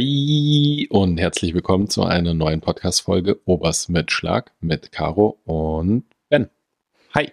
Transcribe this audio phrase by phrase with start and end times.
[0.00, 6.48] Hi und herzlich willkommen zu einer neuen Podcast-Folge Obers mit Schlag mit Caro und Ben.
[7.14, 7.30] Hi.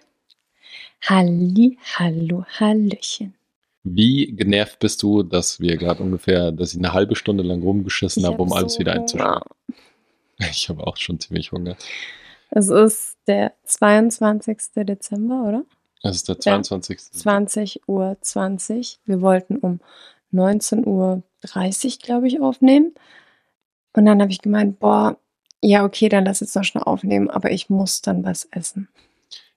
[1.02, 3.32] Halli, hallo, hallöchen.
[3.84, 8.26] Wie genervt bist du, dass wir gerade ungefähr, dass ich eine halbe Stunde lang rumgeschissen
[8.26, 9.00] habe, um alles so wieder Hunger.
[9.00, 9.50] einzuschlagen?
[10.50, 11.74] Ich habe auch schon ziemlich Hunger.
[12.50, 14.58] Es ist der 22.
[14.76, 15.64] Dezember, oder?
[16.02, 16.40] Es ist der Ja.
[16.62, 17.00] 22.
[17.12, 18.98] 20 Uhr 20.
[19.06, 19.80] Wir wollten um
[20.30, 22.94] 19 Uhr 30, glaube ich, aufnehmen.
[23.94, 25.18] Und dann habe ich gemeint, boah,
[25.62, 28.88] ja, okay, dann lass jetzt noch schnell aufnehmen, aber ich muss dann was essen.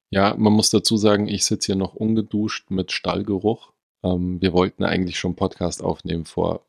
[0.09, 3.71] Ja, man muss dazu sagen, ich sitze hier noch ungeduscht mit Stallgeruch.
[4.03, 6.65] Ähm, wir wollten eigentlich schon Podcast aufnehmen vor,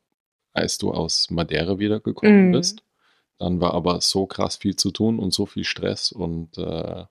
[0.52, 2.52] als du aus Madeira wiedergekommen Mhm.
[2.52, 2.82] bist.
[3.38, 7.05] Dann war aber so krass viel zu tun und so viel Stress und äh,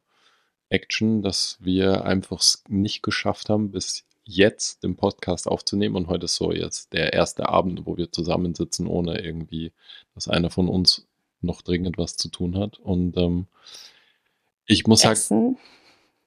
[0.69, 5.95] Action, dass wir einfach es nicht geschafft haben, bis jetzt den Podcast aufzunehmen.
[5.95, 9.71] Und heute ist so jetzt der erste Abend, wo wir zusammensitzen, ohne irgendwie,
[10.15, 11.07] dass einer von uns
[11.41, 12.77] noch dringend was zu tun hat.
[12.79, 13.47] Und ähm,
[14.65, 15.57] ich muss sagen, Essen.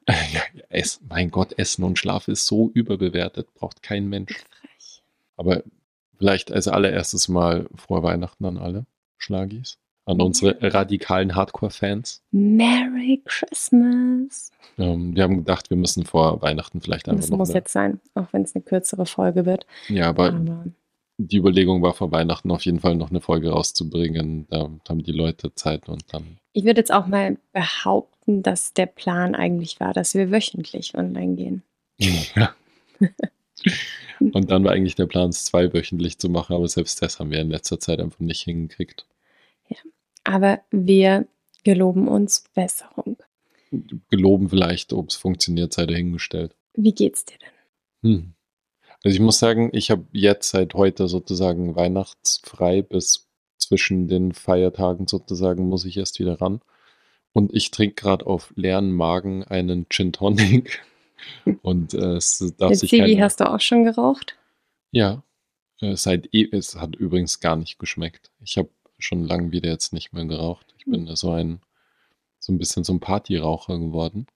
[0.09, 4.45] ja, es, mein Gott, Essen und Schlaf ist so überbewertet, braucht kein Mensch.
[5.37, 5.63] Aber
[6.19, 12.23] vielleicht als allererstes mal frohe Weihnachten an alle Schlagis, an unsere radikalen Hardcore-Fans.
[12.31, 14.51] Merry Christmas.
[14.79, 17.73] Ähm, wir haben gedacht, wir müssen vor Weihnachten vielleicht einfach Das noch muss eine, jetzt
[17.73, 19.67] sein, auch wenn es eine kürzere Folge wird.
[19.89, 20.65] Ja, aber Aber
[21.17, 24.47] die Überlegung war vor Weihnachten auf jeden Fall noch eine Folge rauszubringen.
[24.51, 26.39] Da haben die Leute Zeit und dann.
[26.53, 31.37] Ich würde jetzt auch mal behaupten, dass der Plan eigentlich war, dass wir wöchentlich online
[31.37, 31.63] gehen.
[32.35, 32.55] Ja.
[34.21, 37.41] Und dann war eigentlich der Plan, es zweiwöchentlich zu machen, aber selbst das haben wir
[37.41, 39.07] in letzter Zeit einfach nicht hingekriegt.
[40.25, 41.27] Aber wir
[41.65, 43.17] geloben uns Besserung.
[44.11, 46.55] geloben vielleicht, ob es funktioniert, sei dahingestellt.
[46.75, 48.11] Wie geht's dir denn?
[48.11, 48.35] Hm.
[49.03, 55.07] Also ich muss sagen, ich habe jetzt seit heute sozusagen weihnachtsfrei bis zwischen den Feiertagen
[55.07, 56.61] sozusagen muss ich erst wieder ran.
[57.33, 60.83] Und ich trinke gerade auf leeren Magen einen Gin Tonic.
[61.63, 64.37] Und äh, es darf Mit sich Zivi hast du auch schon geraucht?
[64.91, 65.23] Ja,
[65.81, 68.31] äh, seit e es hat übrigens gar nicht geschmeckt.
[68.41, 68.69] Ich habe
[69.05, 70.67] schon lange wieder jetzt nicht mehr geraucht.
[70.79, 71.61] Ich bin so ein
[72.39, 74.27] so ein bisschen so ein Partyraucher geworden.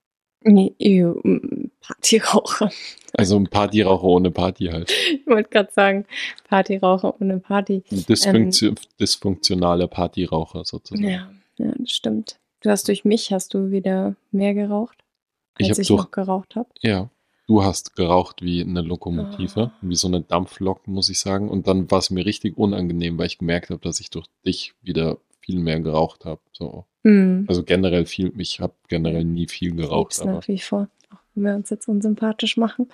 [0.43, 2.71] Nee, mm, Partyraucher.
[3.15, 4.91] Also ein Partyraucher ohne Party halt.
[5.11, 6.07] Ich wollte gerade sagen,
[6.49, 7.83] Partyraucher ohne Party.
[7.91, 11.09] Ein Dysfunktio dysfunktionaler Partyraucher sozusagen.
[11.09, 12.39] Ja, ja, das stimmt.
[12.63, 15.05] Du hast durch mich hast du wieder mehr geraucht,
[15.59, 16.69] Ich als hab ich, durch- noch geraucht habe.
[16.81, 17.11] Ja.
[17.49, 19.79] Du hast geraucht wie eine Lokomotive, Ah.
[19.81, 21.49] wie so eine Dampflok, muss ich sagen.
[21.49, 24.75] Und dann war es mir richtig unangenehm, weil ich gemerkt habe, dass ich durch dich
[24.83, 26.41] wieder viel mehr geraucht habe.
[26.53, 26.85] So.
[27.05, 27.47] Hm.
[27.49, 30.89] Also generell viel, ich habe generell nie viel geraucht, Lieb's aber nach wie vor.
[31.11, 32.89] Auch wenn wir uns jetzt unsympathisch machen.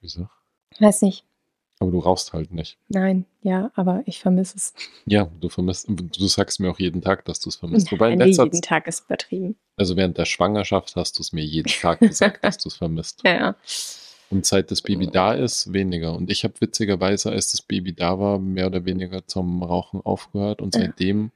[0.00, 0.26] wieso?
[0.80, 1.24] Weiß nicht.
[1.78, 2.78] Aber du rauchst halt nicht.
[2.88, 4.74] Nein, ja, aber ich vermisse es.
[5.04, 7.92] Ja, du vermisst, du sagst mir auch jeden Tag, dass du es vermisst.
[7.92, 9.56] Wobei in Nein, letzter jeden Tag ist übertrieben.
[9.76, 13.20] also während der Schwangerschaft hast du es mir jeden Tag gesagt, dass du es vermisst.
[13.26, 13.56] Ja, ja.
[14.30, 16.14] Und seit das Baby da ist, weniger.
[16.16, 20.60] Und ich habe witzigerweise, als das Baby da war, mehr oder weniger zum Rauchen aufgehört.
[20.62, 20.80] Und Ja.
[20.80, 21.30] seitdem,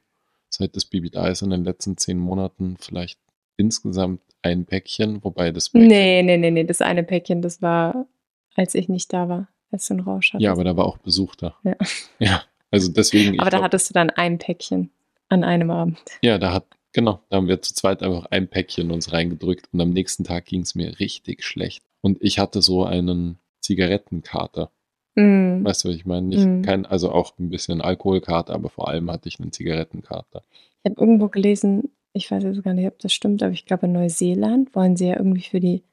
[0.49, 3.19] seit das Baby da ist, in den letzten zehn Monaten vielleicht
[3.57, 5.87] insgesamt ein Päckchen, wobei das Päckchen.
[5.87, 6.63] Nee, nee, nee, nee.
[6.63, 8.07] Das eine Päckchen, das war,
[8.55, 10.43] als ich nicht da war, als du einen Rausch hattest.
[10.43, 11.55] Ja, aber da war auch Besuch da.
[11.63, 11.75] Ja.
[12.19, 13.39] Ja, also deswegen.
[13.39, 14.91] Aber da glaub, hattest du dann ein Päckchen
[15.29, 15.99] an einem Abend.
[16.21, 19.81] ja, da hat, genau, da haben wir zu zweit einfach ein Päckchen uns reingedrückt und
[19.81, 21.83] am nächsten Tag ging es mir richtig schlecht.
[22.01, 23.39] Und ich hatte so einen
[23.85, 24.71] Zigarettenkater.
[25.15, 25.63] Mm.
[25.63, 26.27] Weißt du, was ich meine?
[26.27, 26.61] Nicht Mhm.
[26.61, 30.41] kein, also auch ein bisschen Alkoholkater, aber vor allem hatte ich einen Zigarettenkater.
[30.83, 33.85] Ich habe irgendwo gelesen, ich weiß jetzt gar nicht, ob das stimmt, aber ich glaube,
[33.87, 35.83] in Neuseeland wollen sie ja irgendwie für die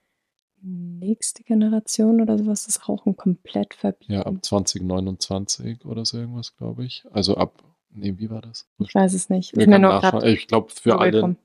[0.62, 4.12] nächste Generation oder sowas das Rauchen komplett verbieten.
[4.12, 7.04] Ja, ab 2029 oder so irgendwas, glaube ich.
[7.10, 8.66] Also ab, nee, wie war das?
[8.78, 9.52] ich weiß es nicht.
[9.52, 11.36] Gerade ich glaube, für alle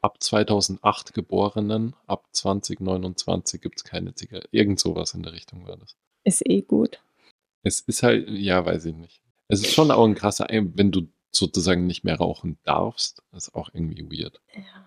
[0.00, 4.48] ab 2008 Geborenen, ab 2029 gibt es keine Zigarette.
[4.50, 5.96] Irgend sowas in der Richtung war das.
[6.24, 7.00] Ist eh gut.
[7.62, 9.22] Es ist halt, ja, weiß ich nicht.
[9.48, 13.70] Es ist schon auch ein krasser, wenn du sozusagen nicht mehr rauchen darfst, ist auch
[13.72, 14.40] irgendwie weird.
[14.54, 14.86] Ja.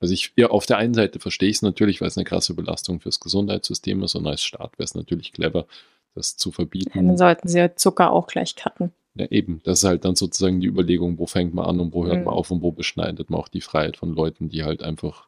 [0.00, 2.54] Also ich, ja, auf der einen Seite verstehe ich es natürlich, weil es eine krasse
[2.54, 5.66] Belastung fürs Gesundheitssystem ist und als Staat wäre es natürlich clever,
[6.14, 7.06] das zu Ja, verbieten.
[7.06, 8.92] dann sollten sie ja Zucker auch gleich cutten.
[9.14, 12.06] Ja, eben, das ist halt dann sozusagen die Überlegung, wo fängt man an und wo
[12.06, 12.24] hört Mhm.
[12.26, 15.26] man auf und wo beschneidet man auch die Freiheit von Leuten, die halt einfach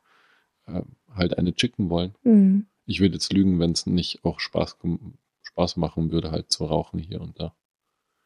[0.66, 0.82] äh,
[1.14, 2.14] halt eine chicken wollen.
[2.22, 2.66] Mhm.
[2.86, 4.76] Ich würde jetzt lügen, wenn es nicht auch Spaß,
[5.42, 7.54] Spaß machen würde, halt zu rauchen hier und da.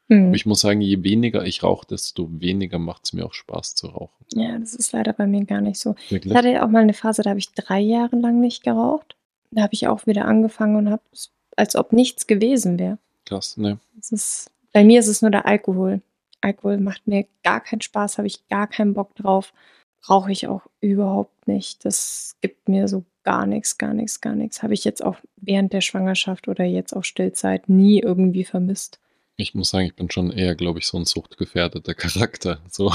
[0.09, 0.27] Mhm.
[0.27, 3.75] Aber ich muss sagen, je weniger ich rauche, desto weniger macht es mir auch Spaß
[3.75, 4.25] zu rauchen.
[4.33, 5.95] Ja, das ist leider bei mir gar nicht so.
[6.09, 6.33] Wirklich?
[6.33, 9.17] Ich hatte ja auch mal eine Phase, da habe ich drei Jahre lang nicht geraucht.
[9.51, 12.99] Da habe ich auch wieder angefangen und habe es, als ob nichts gewesen wäre.
[13.25, 13.79] Krass, ne?
[13.99, 16.03] Ist, bei mir ist es nur der Alkohol.
[16.41, 19.55] Alkohol macht mir gar keinen Spaß, habe ich gar keinen Bock drauf.
[20.03, 21.85] Brauche ich auch überhaupt nicht.
[21.87, 24.63] Das gibt mir so gar nichts, gar nichts, gar nichts.
[24.63, 29.01] Habe ich jetzt auch während der Schwangerschaft oder jetzt auch Stillzeit nie irgendwie vermisst.
[29.37, 32.61] Ich muss sagen, ich bin schon eher, glaube ich, so ein suchtgefährdeter Charakter.
[32.71, 32.93] So,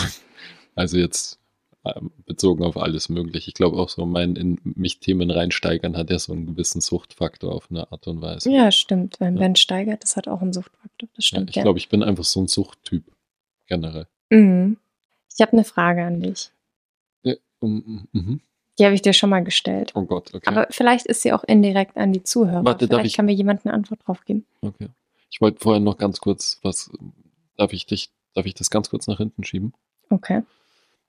[0.76, 1.40] also jetzt
[1.86, 3.50] ähm, bezogen auf alles Mögliche.
[3.50, 7.54] Ich glaube auch so, mein in mich Themen reinsteigern hat ja so einen gewissen Suchtfaktor
[7.54, 8.52] auf eine Art und Weise.
[8.52, 9.20] Ja, stimmt.
[9.20, 9.42] Wenn ja.
[9.42, 11.10] Ben steigert, das hat auch einen Suchtfaktor.
[11.16, 11.48] Das stimmt.
[11.48, 11.64] Ja, ich ja.
[11.64, 13.04] glaube, ich bin einfach so ein Suchttyp
[13.68, 14.08] generell.
[14.30, 14.78] Mhm.
[15.34, 16.52] Ich habe eine Frage an dich.
[17.24, 18.42] Ja, um, mhm.
[18.78, 19.92] Die habe ich dir schon mal gestellt.
[19.96, 20.48] Oh Gott, okay.
[20.48, 22.64] Aber vielleicht ist sie auch indirekt an die Zuhörer.
[22.64, 24.46] Warte, vielleicht darf ich, kann mir jemand eine Antwort drauf geben.
[24.62, 24.88] Okay.
[25.30, 26.92] Ich wollte vorher noch ganz kurz was.
[27.58, 29.74] Darf ich dich, darf ich das ganz kurz nach hinten schieben?
[30.10, 30.44] Okay.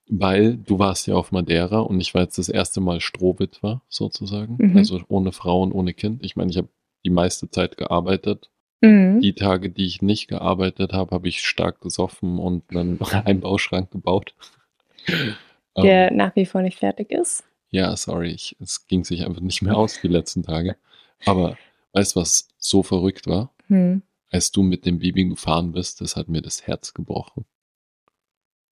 [0.08, 4.56] Weil du warst ja auf Madeira und ich war jetzt das erste Mal Strohwitwer sozusagen.
[4.58, 4.76] Mhm.
[4.76, 6.24] Also ohne Frau und ohne Kind.
[6.24, 6.68] Ich meine, ich habe
[7.04, 8.50] die meiste Zeit gearbeitet.
[8.80, 9.20] Mhm.
[9.20, 14.34] Die Tage, die ich nicht gearbeitet habe, habe ich stark gesoffen und einen Einbauschrank gebaut.
[15.76, 17.44] Der ähm, nach wie vor nicht fertig ist.
[17.70, 20.76] Ja, sorry, ich, es ging sich einfach nicht mehr aus die letzten Tage.
[21.24, 21.56] Aber
[21.92, 23.52] weißt du, was so verrückt war?
[23.68, 24.02] Hm.
[24.30, 27.44] Als du mit dem Baby gefahren bist, das hat mir das Herz gebrochen.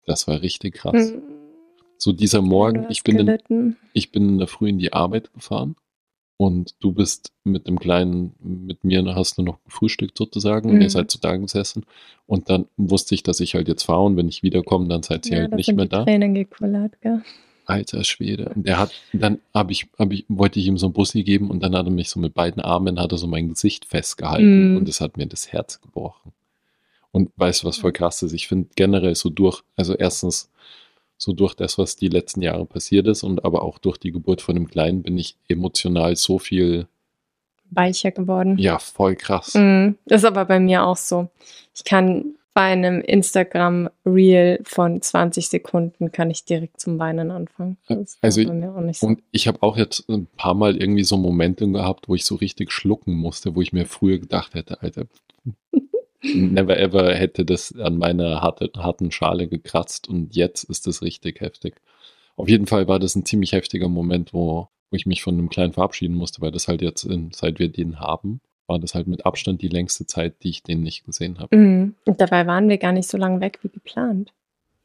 [0.04, 1.12] Das war richtig krass.
[1.12, 1.22] Hm.
[1.98, 5.76] So dieser Morgen, ich bin, in, ich bin in der Früh in die Arbeit gefahren
[6.36, 10.82] und du bist mit dem Kleinen, mit mir hast du noch gefrühstückt sozusagen und ihr
[10.82, 10.90] hm.
[10.90, 11.86] seid zu da gesessen
[12.26, 15.26] und dann wusste ich, dass ich halt jetzt fahre und wenn ich wiederkomme, dann seid
[15.26, 16.04] ihr ja, halt nicht mehr da.
[16.04, 17.22] Tränen gekullert, gell?
[17.66, 18.52] Alter Schwede.
[18.54, 21.50] Und der hat, dann habe ich, hab ich, wollte ich ihm so einen Bussi geben
[21.50, 24.74] und dann hat er mich so mit beiden Armen, hat er so mein Gesicht festgehalten
[24.74, 24.76] mm.
[24.76, 26.32] und es hat mir das Herz gebrochen.
[27.12, 28.32] Und weißt du, was voll krass ist?
[28.32, 30.50] Ich finde generell so durch, also erstens
[31.16, 34.42] so durch das, was die letzten Jahre passiert ist und aber auch durch die Geburt
[34.42, 36.86] von dem Kleinen bin ich emotional so viel
[37.70, 38.58] weicher geworden.
[38.58, 39.54] Ja, voll krass.
[39.54, 41.28] Mm, das ist aber bei mir auch so.
[41.74, 47.76] Ich kann bei einem Instagram-Reel von 20 Sekunden kann ich direkt zum Weinen anfangen.
[48.22, 48.40] also
[48.94, 49.08] so.
[49.08, 52.34] und ich habe auch jetzt ein paar Mal irgendwie so Momente gehabt, wo ich so
[52.36, 55.04] richtig schlucken musste, wo ich mir früher gedacht hätte, Alter,
[56.22, 61.42] never ever hätte das an meiner harte, harten Schale gekratzt und jetzt ist das richtig
[61.42, 61.74] heftig.
[62.36, 65.50] Auf jeden Fall war das ein ziemlich heftiger Moment, wo, wo ich mich von einem
[65.50, 69.06] Kleinen verabschieden musste, weil das halt jetzt, in, seit wir den haben, war das halt
[69.06, 71.56] mit Abstand die längste Zeit, die ich den nicht gesehen habe.
[71.56, 71.94] Mhm.
[72.04, 74.32] Und dabei waren wir gar nicht so lange weg wie geplant.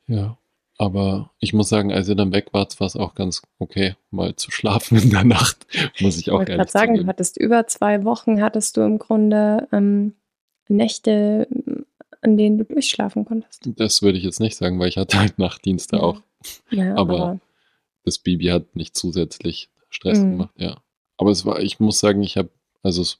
[0.08, 0.38] Ja,
[0.78, 4.36] aber ich muss sagen, als ihr dann weg wart, war es auch ganz okay, mal
[4.36, 5.68] zu schlafen in der Nacht,
[6.00, 6.94] muss ich auch ich ehrlich sagen.
[6.94, 7.06] Zugeben.
[7.06, 10.14] Du hattest über zwei Wochen, hattest du im Grunde ähm,
[10.68, 11.48] Nächte,
[12.22, 13.70] an denen du durchschlafen konntest.
[13.76, 16.02] Das würde ich jetzt nicht sagen, weil ich hatte halt Nachtdienste ja.
[16.02, 16.22] auch.
[16.70, 17.40] Ja, aber, aber,
[18.04, 20.32] das Baby hat nicht zusätzlich Stress mhm.
[20.32, 20.82] gemacht, ja.
[21.18, 22.50] Aber es war, ich muss sagen, ich habe,
[22.82, 23.20] also es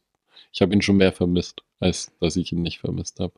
[0.52, 3.34] ich habe ihn schon mehr vermisst, als dass ich ihn nicht vermisst habe.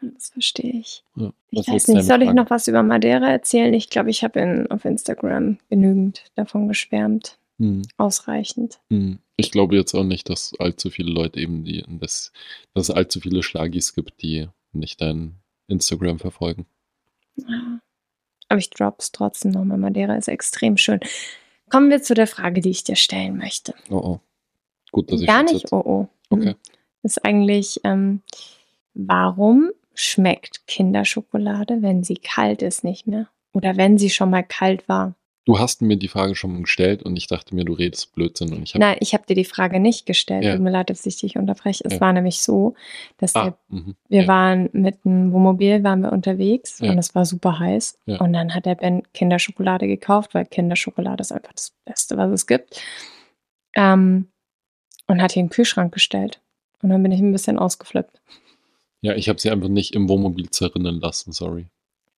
[0.00, 1.02] Das verstehe ich.
[1.16, 3.74] Ja, ich weiß nicht, soll ich noch was über Madeira erzählen?
[3.74, 7.38] Ich glaube, ich habe auf Instagram genügend davon geschwärmt.
[7.58, 7.82] Hm.
[7.96, 8.78] Ausreichend.
[8.90, 9.18] Hm.
[9.36, 12.32] Ich glaube jetzt auch nicht, dass allzu viele Leute eben die, dass,
[12.74, 15.34] dass es allzu viele Schlagis gibt, die nicht dein
[15.66, 16.66] Instagram verfolgen.
[17.36, 17.80] Ja.
[18.48, 19.78] Aber ich drop's trotzdem nochmal.
[19.78, 21.00] Madeira ist extrem schön.
[21.68, 23.74] Kommen wir zu der Frage, die ich dir stellen möchte.
[23.90, 24.20] Oh oh.
[24.90, 26.08] Gut, dass ich Gar nicht, oh oh.
[26.30, 26.54] Okay.
[27.02, 28.22] Ist eigentlich, ähm,
[28.94, 33.28] warum schmeckt Kinderschokolade, wenn sie kalt ist, nicht mehr?
[33.52, 35.14] Oder wenn sie schon mal kalt war?
[35.48, 38.52] Du hast mir die Frage schon gestellt und ich dachte mir, du redest Blödsinn.
[38.52, 40.44] Und ich hab Nein, ich habe dir die Frage nicht gestellt.
[40.44, 40.52] Ja.
[40.52, 41.84] Tut mir leid, dass ich dich unterbreche.
[41.86, 42.00] Es ja.
[42.02, 42.74] war nämlich so,
[43.16, 43.94] dass ah, der, mhm.
[44.10, 44.28] wir ja.
[44.28, 47.98] waren mit einem Wohnmobil waren wir unterwegs und es war super heiß.
[48.04, 52.46] Und dann hat der Ben Kinderschokolade gekauft, weil Kinderschokolade ist einfach das Beste, was es
[52.46, 52.82] gibt.
[53.74, 54.28] Ähm,
[55.08, 56.40] und hat ihn in den Kühlschrank gestellt.
[56.82, 58.20] Und dann bin ich ein bisschen ausgeflippt.
[59.00, 61.66] Ja, ich habe sie einfach nicht im Wohnmobil zerrinnen lassen, sorry.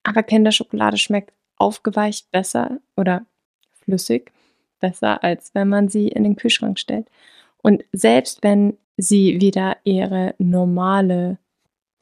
[0.03, 3.25] Aber Kinderschokolade schmeckt aufgeweicht besser oder
[3.83, 4.31] flüssig
[4.79, 7.07] besser, als wenn man sie in den Kühlschrank stellt.
[7.61, 11.37] Und selbst wenn sie wieder ihre normale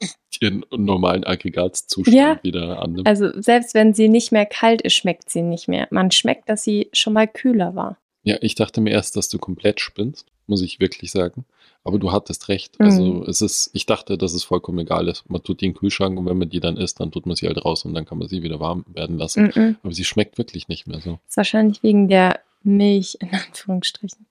[0.40, 3.06] ihren normalen Aggregatzustand ja, wieder annimmt.
[3.06, 5.88] Also selbst wenn sie nicht mehr kalt ist, schmeckt sie nicht mehr.
[5.90, 7.98] Man schmeckt, dass sie schon mal kühler war.
[8.22, 11.46] Ja, ich dachte mir erst, dass du komplett spinnst muss ich wirklich sagen.
[11.82, 12.78] Aber du hattest recht.
[12.78, 13.22] Also mhm.
[13.22, 15.28] es ist, ich dachte, dass es vollkommen egal ist.
[15.30, 17.36] Man tut die in den Kühlschrank und wenn man die dann isst, dann tut man
[17.36, 19.50] sie halt raus und dann kann man sie wieder warm werden lassen.
[19.54, 19.76] Mhm.
[19.82, 21.12] Aber sie schmeckt wirklich nicht mehr so.
[21.12, 24.26] Das ist wahrscheinlich wegen der Milch, in Anführungsstrichen.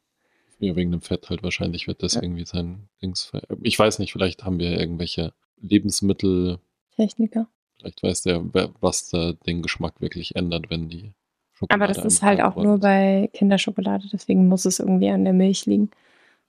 [0.60, 2.22] Ja, wegen dem Fett halt wahrscheinlich wird das ja.
[2.22, 3.32] irgendwie sein Dings.
[3.64, 6.60] Ich weiß nicht, vielleicht haben wir irgendwelche Lebensmittel.
[6.96, 7.48] Techniker.
[7.78, 8.44] Vielleicht weiß der,
[8.82, 11.14] was da den Geschmack wirklich ändert, wenn die
[11.54, 11.84] Schokolade.
[11.84, 15.66] Aber das ist halt auch nur bei Kinderschokolade, deswegen muss es irgendwie an der Milch
[15.66, 15.90] liegen.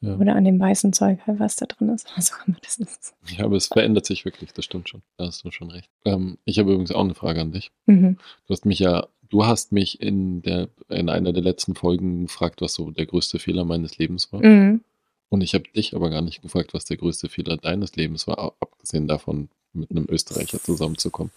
[0.03, 0.17] Ja.
[0.17, 2.07] Oder an dem weißen Zeug, halt, was da drin ist.
[2.17, 3.15] Was auch immer das ist.
[3.37, 5.03] Ja, aber es verändert sich wirklich, das stimmt schon.
[5.19, 5.91] Da hast du schon recht.
[6.07, 7.71] Ähm, ich habe übrigens auch eine Frage an dich.
[7.87, 8.17] Mhm.
[8.47, 12.63] Du hast mich ja, du hast mich in der, in einer der letzten Folgen gefragt,
[12.63, 14.41] was so der größte Fehler meines Lebens war.
[14.43, 14.81] Mhm.
[15.29, 18.39] Und ich habe dich aber gar nicht gefragt, was der größte Fehler deines Lebens war,
[18.39, 21.31] ab- abgesehen davon, mit einem Österreicher zusammenzukommen.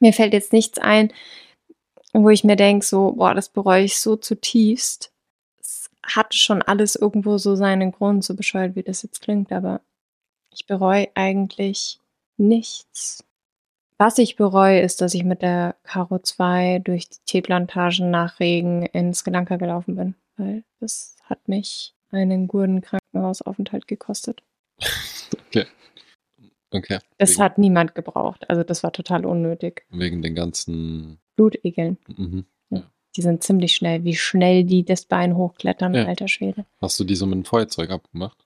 [0.00, 1.12] Mir fällt jetzt nichts ein,
[2.12, 5.12] wo ich mir denke, so, boah, das bereue ich so zutiefst.
[6.04, 9.80] Hatte schon alles irgendwo so seinen Grund, so bescheuert wie das jetzt klingt, aber
[10.52, 12.00] ich bereue eigentlich
[12.36, 13.24] nichts.
[13.98, 18.86] Was ich bereue, ist, dass ich mit der Caro 2 durch die Teeplantagen nach Regen
[18.86, 24.42] in Sri Lanka gelaufen bin, weil das hat mich einen guten Krankenhausaufenthalt gekostet.
[25.48, 25.66] Okay.
[26.70, 26.98] Okay.
[27.18, 28.48] Das wegen, hat niemand gebraucht.
[28.48, 29.84] Also das war total unnötig.
[29.90, 31.18] wegen den ganzen.
[31.36, 31.98] Blutegeln.
[32.16, 32.46] Mhm.
[33.16, 34.04] Die sind ziemlich schnell.
[34.04, 36.04] Wie schnell die das Bein hochklettern, Ja.
[36.04, 36.64] alter Schwede.
[36.80, 38.38] Hast du die so mit dem Feuerzeug abgemacht?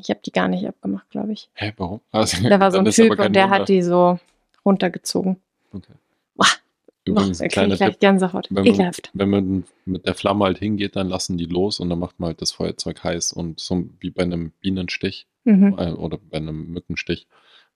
[0.00, 1.50] Ich habe die gar nicht abgemacht, glaube ich.
[1.54, 2.00] Hä, warum?
[2.10, 3.50] Also, Da war so ein Typ und der Wunder.
[3.50, 4.18] hat die so
[4.64, 5.36] runtergezogen.
[5.72, 5.92] Okay.
[6.36, 6.46] Boah,
[7.04, 8.00] Übrigens, Boah, ein kleiner Tipp.
[8.00, 8.46] Gänsehaut.
[8.50, 11.98] Wenn man, wenn man mit der Flamme halt hingeht, dann lassen die los und dann
[11.98, 15.76] macht man halt das Feuerzeug heiß und so wie bei einem Bienenstich Mhm.
[15.78, 17.26] äh, oder bei einem Mückenstich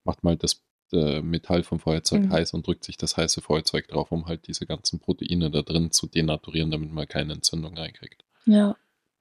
[0.05, 0.62] macht man halt das
[0.93, 2.33] äh, Metall vom Feuerzeug Mhm.
[2.33, 5.91] heiß und drückt sich das heiße Feuerzeug drauf, um halt diese ganzen Proteine da drin
[5.91, 8.25] zu denaturieren, damit man keine Entzündung reinkriegt.
[8.47, 8.77] Ja,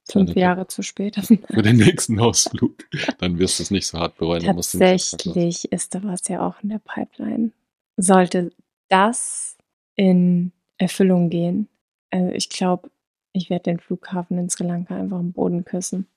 [0.10, 0.36] fünf.
[0.36, 1.16] Jahre zu spät.
[1.50, 2.88] Für den nächsten Ausflug.
[3.20, 4.44] Dann wirst du es nicht so hart bereuen.
[4.44, 7.52] Tatsächlich ist da was ja auch in der Pipeline.
[7.98, 8.52] Sollte
[8.90, 9.58] das
[9.96, 11.68] in Erfüllung gehen,
[12.10, 12.90] also ich glaube,
[13.34, 16.08] ich werde den Flughafen in Sri Lanka einfach am Boden küssen,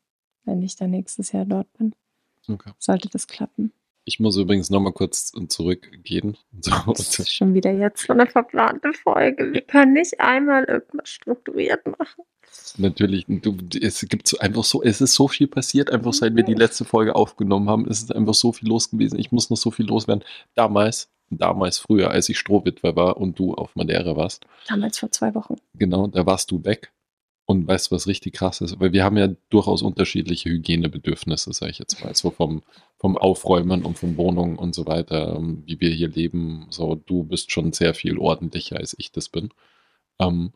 [0.44, 1.94] wenn ich dann nächstes Jahr dort bin.
[2.48, 2.72] Okay.
[2.78, 3.72] Sollte das klappen.
[4.06, 6.36] Ich muss übrigens nochmal kurz zurückgehen.
[6.60, 9.52] So, Das ist schon wieder jetzt so eine verplante Folge.
[9.52, 12.22] Wir können nicht einmal irgendwas strukturiert machen.
[12.76, 16.42] natürlich, du, es gibt so einfach so, es ist so viel passiert, einfach seit wir
[16.44, 19.18] die letzte Folge aufgenommen haben, es ist einfach so viel los gewesen.
[19.18, 20.24] Ich muss noch so viel loswerden.
[20.54, 25.34] Damals, damals früher, als ich Strohwitwer war und du auf Madeira warst, Damals vor zwei
[25.34, 25.56] Wochen.
[25.74, 26.92] genau, da warst du weg.
[27.46, 28.80] Und weißt du, was richtig krass ist?
[28.80, 32.62] Weil wir haben ja durchaus unterschiedliche Hygienebedürfnisse, sage ich jetzt mal, so vom,
[32.96, 36.66] vom Aufräumen und von Wohnungen und so weiter, ähm, wie wir hier leben.
[36.70, 39.50] So, du bist schon sehr viel ordentlicher, als ich das bin.
[40.18, 40.52] Ähm,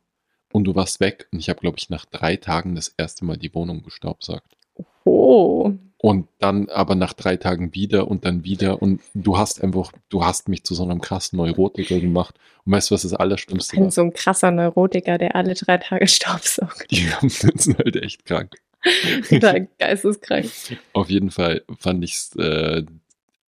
[0.53, 3.37] und du warst weg und ich habe, glaube ich, nach drei Tagen das erste Mal
[3.37, 4.57] die Wohnung gestaubsaugt.
[5.05, 5.73] Oh.
[6.01, 10.25] Und dann aber nach drei Tagen wieder und dann wieder und du hast einfach, du
[10.25, 12.37] hast mich zu so einem krassen Neurotiker gemacht.
[12.65, 13.91] Und weißt du, was das Allerschlimmste Ich bin war?
[13.91, 16.87] so ein krasser Neurotiker, der alle drei Tage Staubsaugt.
[16.91, 18.55] Die sind halt echt krank.
[19.29, 20.47] Total geisteskrank.
[20.93, 22.85] Auf jeden Fall fand ich es, äh,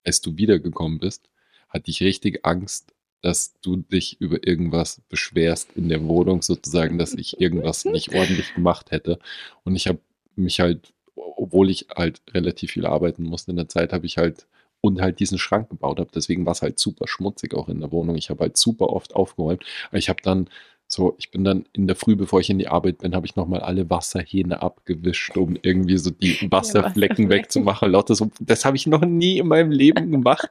[0.04, 1.30] als du wiedergekommen bist,
[1.68, 2.92] hatte ich richtig Angst,
[3.22, 8.54] dass du dich über irgendwas beschwerst in der Wohnung, sozusagen, dass ich irgendwas nicht ordentlich
[8.54, 9.20] gemacht hätte.
[9.62, 10.00] Und ich habe
[10.34, 10.92] mich halt,
[11.36, 14.46] obwohl ich halt relativ viel arbeiten musste in der Zeit, habe ich halt
[14.80, 16.10] und halt diesen Schrank gebaut habe.
[16.14, 18.16] Deswegen war es halt super schmutzig auch in der Wohnung.
[18.16, 19.64] Ich habe halt super oft aufgeräumt.
[19.92, 20.48] Ich habe dann
[20.86, 23.36] so, ich bin dann in der Früh, bevor ich in die Arbeit bin, habe ich
[23.36, 27.92] nochmal alle Wasserhähne abgewischt, um irgendwie so die Wasserflecken wegzumachen.
[27.92, 30.50] Lauter so, das habe ich noch nie in meinem Leben gemacht.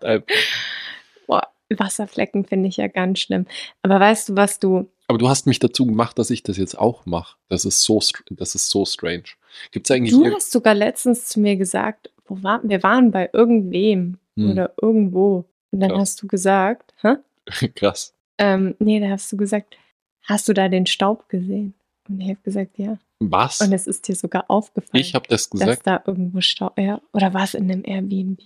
[1.27, 3.47] Boah, Wasserflecken finde ich ja ganz schlimm.
[3.81, 4.89] Aber weißt du, was du.
[5.07, 7.35] Aber du hast mich dazu gemacht, dass ich das jetzt auch mache.
[7.49, 9.23] Das ist so, das ist so strange.
[9.71, 13.29] Gibt es eigentlich Du hast sogar letztens zu mir gesagt, wo waren, wir waren bei
[13.33, 14.51] irgendwem Hm.
[14.51, 15.45] oder irgendwo.
[15.71, 15.99] Und dann Krass.
[16.01, 17.15] hast du gesagt, hä?
[17.75, 18.13] krass?
[18.37, 19.77] Ähm, nee, da hast du gesagt,
[20.23, 21.73] hast du da den Staub gesehen?
[22.07, 22.97] Und ich habe gesagt, ja.
[23.19, 23.59] Was?
[23.59, 25.85] Und es ist dir sogar aufgefallen, Ich habe das dass gesagt.
[25.87, 26.79] da irgendwo Staub.
[26.79, 28.39] Ja, oder war es in einem Airbnb?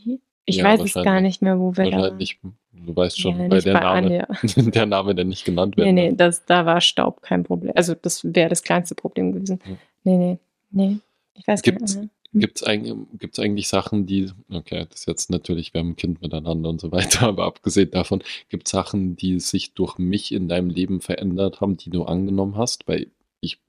[0.46, 2.20] Ich Ja, weiß es gar nicht mehr, wo wir da waren.
[2.72, 4.28] Du weißt schon, Ja, bei der bei Name,
[4.72, 5.94] der Name, der nicht genannt Nee, wird.
[5.94, 7.72] nee, das, da war Staub kein Problem.
[7.76, 9.60] Also das wäre das kleinste Problem gewesen.
[9.66, 9.76] Ja.
[10.06, 10.40] Nee, nee,
[10.74, 10.98] nee.
[11.36, 12.10] Ich weiß gar nicht.
[12.36, 15.96] Gibt es eigentlich, gibt's eigentlich Sachen, die, okay, das ist jetzt natürlich, wir haben ein
[15.96, 20.32] Kind miteinander und so weiter, aber abgesehen davon, gibt es Sachen, die sich durch mich
[20.32, 22.88] in deinem Leben verändert haben, die du angenommen hast?
[22.88, 23.08] Weil
[23.40, 23.60] ich,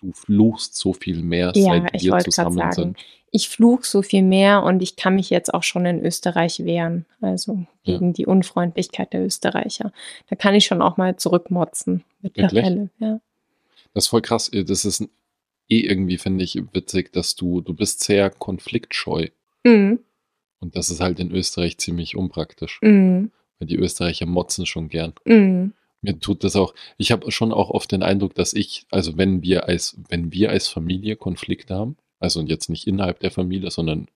[0.00, 2.98] du fluchst so viel mehr, Ja, seit wir zusammen sagen, sind.
[3.32, 7.06] ich fluch so viel mehr und ich kann mich jetzt auch schon in Österreich wehren.
[7.20, 7.94] Also Ja.
[7.98, 9.92] gegen die Unfreundlichkeit der Österreicher.
[10.30, 12.90] Da kann ich schon auch mal zurückmotzen mittlerweile.
[13.00, 13.18] Ja.
[13.94, 14.48] Das ist voll krass.
[14.52, 15.08] Das ist
[15.68, 19.28] eh irgendwie, finde ich, witzig, dass du, du bist sehr konfliktscheu.
[19.64, 20.00] Mhm.
[20.60, 22.78] Und das ist halt in Österreich ziemlich unpraktisch.
[22.82, 23.30] Mhm.
[23.58, 25.12] Weil die Österreicher motzen schon gern.
[25.24, 25.74] Mhm.
[26.00, 29.42] Mir tut das auch, ich habe schon auch oft den Eindruck, dass ich, also wenn
[29.42, 34.08] wir als, wenn wir als Familie Konflikte haben, also jetzt nicht innerhalb der Familie, sondern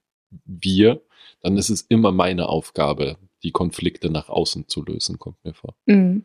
[0.45, 1.01] wir,
[1.41, 5.75] dann ist es immer meine Aufgabe, die Konflikte nach außen zu lösen, kommt mir vor.
[5.87, 6.25] Mhm.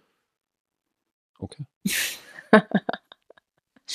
[1.39, 1.65] Okay.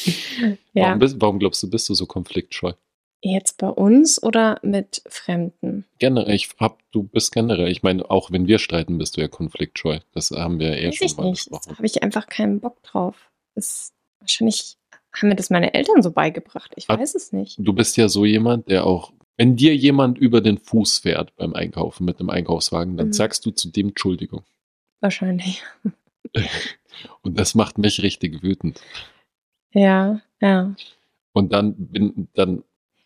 [0.72, 2.72] Ja, Warum, bist, warum glaubst du, bist du so konfliktscheu?
[3.20, 5.84] jetzt bei uns oder mit Fremden?
[5.98, 9.26] Generell, ich hab, du bist generell, ich meine, auch wenn wir streiten, bist du ja
[9.26, 9.98] konfliktscheu.
[10.12, 11.46] Das haben wir ja eh Weiß schon ich mal nicht.
[11.50, 11.76] Da besprochen.
[11.78, 13.16] habe ich einfach keinen Bock drauf.
[13.56, 14.76] Das wahrscheinlich
[15.12, 16.72] haben mir das meine Eltern so beigebracht.
[16.76, 17.56] Ich Hat- weiß es nicht.
[17.58, 21.54] Du bist ja so jemand, der auch, wenn dir jemand über den Fuß fährt beim
[21.54, 23.12] Einkaufen mit einem Einkaufswagen, dann Mhm.
[23.14, 24.42] sagst du zu dem Entschuldigung.
[25.00, 25.64] Wahrscheinlich.
[27.22, 28.80] Und das macht mich richtig wütend.
[29.72, 30.74] Ja, ja.
[31.32, 32.62] Und dann bin, dann,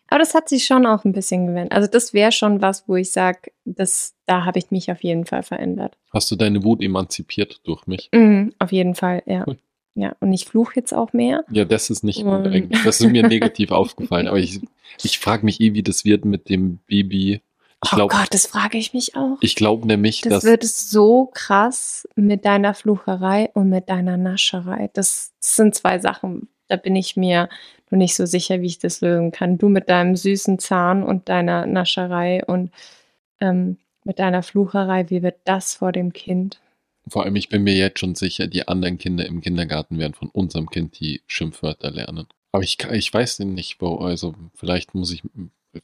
[0.09, 1.73] Aber das hat sich schon auch ein bisschen gewendet.
[1.73, 5.25] Also das wäre schon was, wo ich sage, das, da habe ich mich auf jeden
[5.25, 5.97] Fall verändert.
[6.11, 8.09] hast du deine Wut emanzipiert durch mich.
[8.13, 9.43] Mhm, auf jeden Fall, ja.
[9.47, 9.57] Cool.
[9.95, 11.43] Ja, und ich fluche jetzt auch mehr.
[11.51, 12.81] Ja, das ist nicht gut eigentlich.
[12.83, 14.27] Das ist mir negativ aufgefallen.
[14.27, 14.59] Aber ich,
[15.03, 17.41] ich frage mich eh, wie das wird mit dem Baby.
[17.85, 19.37] Ich oh glaube Gott, das frage ich mich auch.
[19.41, 24.89] ich glaub nämlich, Das dass wird so krass mit deiner Flucherei und mit deiner Nascherei.
[24.93, 27.49] Das sind zwei Sachen, da bin ich mir
[27.89, 29.57] noch nicht so sicher, wie ich das lösen kann.
[29.57, 32.71] Du mit deinem süßen Zahn und deiner Nascherei und
[33.39, 36.59] ähm, mit deiner Flucherei, wie wird das vor dem Kind?
[37.07, 40.29] vor allem, ich bin mir jetzt schon sicher, die anderen Kinder im Kindergarten werden von
[40.29, 42.27] unserem Kind die Schimpfwörter lernen.
[42.51, 45.23] Aber ich, ich weiß nicht, wo, also vielleicht muss ich,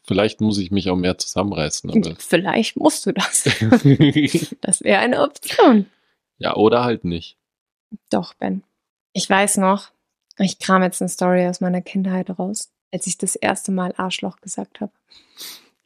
[0.03, 1.89] vielleicht muss ich mich auch mehr zusammenreißen.
[1.89, 3.43] Aber Vielleicht musst du das.
[4.61, 5.87] Das wäre eine Option.
[6.37, 7.37] ja, oder halt nicht.
[8.09, 8.63] Doch, Ben.
[9.13, 9.91] Ich weiß noch,
[10.45, 14.39] ich kram jetzt eine Story aus meiner Kindheit raus, als ich das erste Mal Arschloch
[14.41, 14.91] gesagt habe.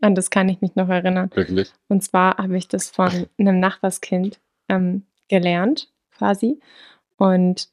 [0.01, 1.31] An das kann ich mich noch erinnern.
[1.33, 1.71] Wirklich.
[1.87, 6.59] Und zwar habe ich das von einem Nachbarskind ähm, gelernt, quasi.
[7.17, 7.69] Und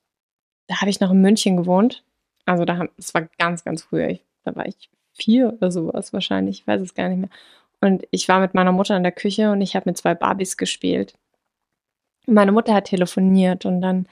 [0.68, 2.04] da habe ich noch in München gewohnt.
[2.46, 4.08] Also da haben, das war ganz, ganz früher.
[4.08, 6.60] Ich, da war ich vier oder sowas wahrscheinlich.
[6.60, 7.30] Ich weiß es gar nicht mehr.
[7.80, 10.56] Und ich war mit meiner Mutter in der Küche und ich habe mit zwei Barbies
[10.56, 11.14] gespielt.
[12.26, 14.06] Und meine Mutter hat telefoniert und dann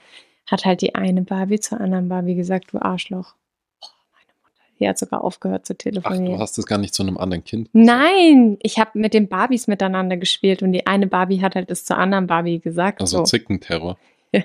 [0.51, 3.35] hat halt die eine Barbie zur anderen Barbie gesagt, du Arschloch.
[3.83, 6.37] Oh, meine Mutter, die hat sogar aufgehört zu Ach, telefonieren.
[6.37, 7.69] du hast das gar nicht zu einem anderen Kind.
[7.73, 11.85] Nein, ich habe mit den Barbies miteinander gespielt und die eine Barbie hat halt das
[11.85, 13.01] zur anderen Barbie gesagt.
[13.01, 13.23] Also so.
[13.25, 13.97] Zickenterror.
[14.33, 14.43] Ja.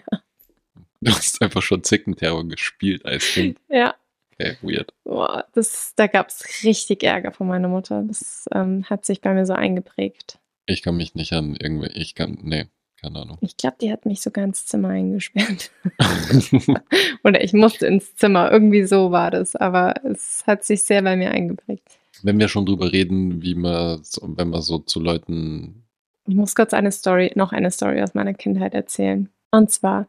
[1.01, 3.59] Du hast einfach schon Zickenterror gespielt als Kind.
[3.67, 3.95] Ja,
[4.39, 4.93] Okay, weird.
[5.03, 8.03] boah, das, da gab es richtig Ärger von meiner Mutter.
[8.07, 10.39] Das ähm, hat sich bei mir so eingeprägt.
[10.65, 12.65] Ich kann mich nicht an irgendwie, ich kann, nee,
[13.03, 13.37] keine Ahnung.
[13.41, 15.71] Ich glaube, die hat mich sogar ins Zimmer eingesperrt.
[17.23, 18.49] Oder ich musste ins Zimmer.
[18.49, 19.57] Irgendwie so war das.
[19.57, 21.99] Aber es hat sich sehr bei mir eingeprägt.
[22.21, 25.83] Wenn wir schon drüber reden, wie man, so, wenn man so zu Leuten,
[26.27, 29.29] Ich muss kurz eine Story, noch eine Story aus meiner Kindheit erzählen.
[29.51, 30.07] Und zwar,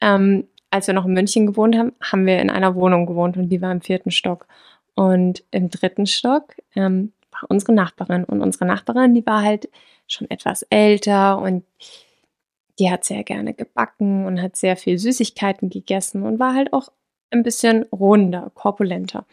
[0.00, 3.48] ähm, als wir noch in München gewohnt haben, haben wir in einer Wohnung gewohnt und
[3.48, 4.46] die war im vierten Stock.
[4.94, 8.22] Und im dritten Stock ähm, war unsere Nachbarin.
[8.22, 9.68] Und unsere Nachbarin, die war halt
[10.06, 11.64] schon etwas älter und
[12.78, 16.90] die hat sehr gerne gebacken und hat sehr viel Süßigkeiten gegessen und war halt auch
[17.30, 19.26] ein bisschen runder, korpulenter.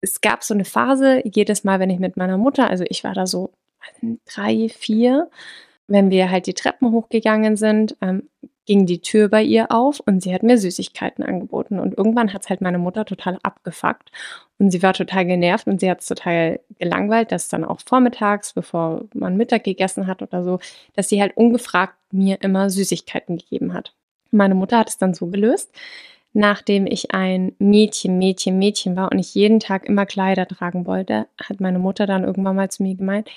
[0.00, 3.14] Es gab so eine Phase, jedes Mal, wenn ich mit meiner Mutter, also ich war
[3.14, 3.52] da so
[4.26, 5.30] drei, vier,
[5.86, 8.28] wenn wir halt die Treppen hochgegangen sind, ähm,
[8.68, 11.80] ging die Tür bei ihr auf und sie hat mir Süßigkeiten angeboten.
[11.80, 14.12] Und irgendwann hat es halt meine Mutter total abgefuckt
[14.58, 18.52] und sie war total genervt und sie hat es total gelangweilt, dass dann auch vormittags,
[18.52, 20.58] bevor man Mittag gegessen hat oder so,
[20.94, 23.94] dass sie halt ungefragt mir immer Süßigkeiten gegeben hat.
[24.30, 25.72] Meine Mutter hat es dann so gelöst,
[26.34, 31.26] nachdem ich ein Mädchen, Mädchen, Mädchen war und ich jeden Tag immer Kleider tragen wollte,
[31.42, 33.30] hat meine Mutter dann irgendwann mal zu mir gemeint,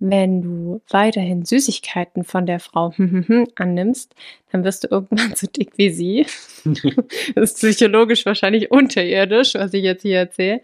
[0.00, 2.94] wenn du weiterhin Süßigkeiten von der Frau
[3.56, 4.14] annimmst,
[4.52, 6.26] dann wirst du irgendwann so dick wie sie.
[7.34, 10.60] das ist psychologisch wahrscheinlich unterirdisch, was ich jetzt hier erzähle,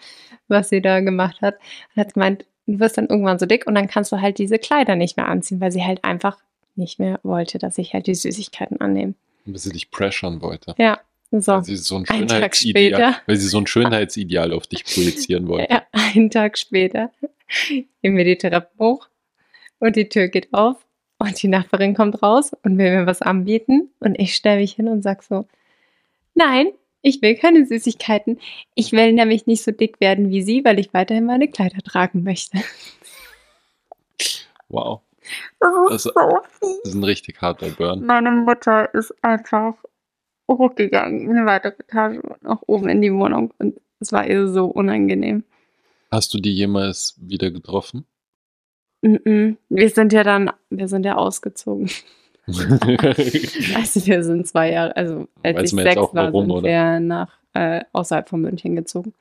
[0.49, 1.57] was sie da gemacht hat.
[1.95, 4.59] Und hat gemeint, du wirst dann irgendwann so dick und dann kannst du halt diese
[4.59, 6.39] Kleider nicht mehr anziehen, weil sie halt einfach
[6.77, 9.15] nicht mehr wollte, dass ich halt die Süßigkeiten annehme.
[9.45, 10.75] bis sie dich pressern wollte.
[10.79, 11.53] Ja, so.
[11.53, 13.17] Weil sie so ein Schönheitsideal, später.
[13.27, 15.73] weil sie so ein Schönheitsideal auf dich projizieren wollte.
[15.73, 17.11] Ja, einen Tag später
[18.03, 19.09] gehen wir die Treppe hoch
[19.85, 20.77] und die Tür geht auf
[21.19, 24.89] und die Nachbarin kommt raus und will mir was anbieten und ich stelle mich hin
[24.89, 25.47] und sag so,
[26.35, 26.69] nein,
[27.03, 28.41] ich will keine Süßigkeiten.
[28.75, 32.23] Ich will nämlich nicht so dick werden wie sie, weil ich weiterhin meine Kleider tragen
[32.23, 32.59] möchte.
[34.69, 35.03] Wow,
[35.61, 36.13] Das Also-
[36.61, 36.81] fies.
[36.83, 38.05] das ist ein richtig harter Burn.
[38.05, 39.75] Meine Mutter ist einfach
[40.51, 45.45] hochgegangen, eine weitere Etage nach oben in die Wohnung und es war ihr so unangenehm.
[46.11, 48.07] Hast du die jemals wieder getroffen?
[49.05, 51.91] Wir sind ja dann, wir sind ja ausgezogen.
[52.47, 56.69] Also wir sind zwei Jahre, also als Weiß ich sechs auch war, warum, sind oder?
[56.69, 59.15] wir nach äh, außerhalb von München gezogen.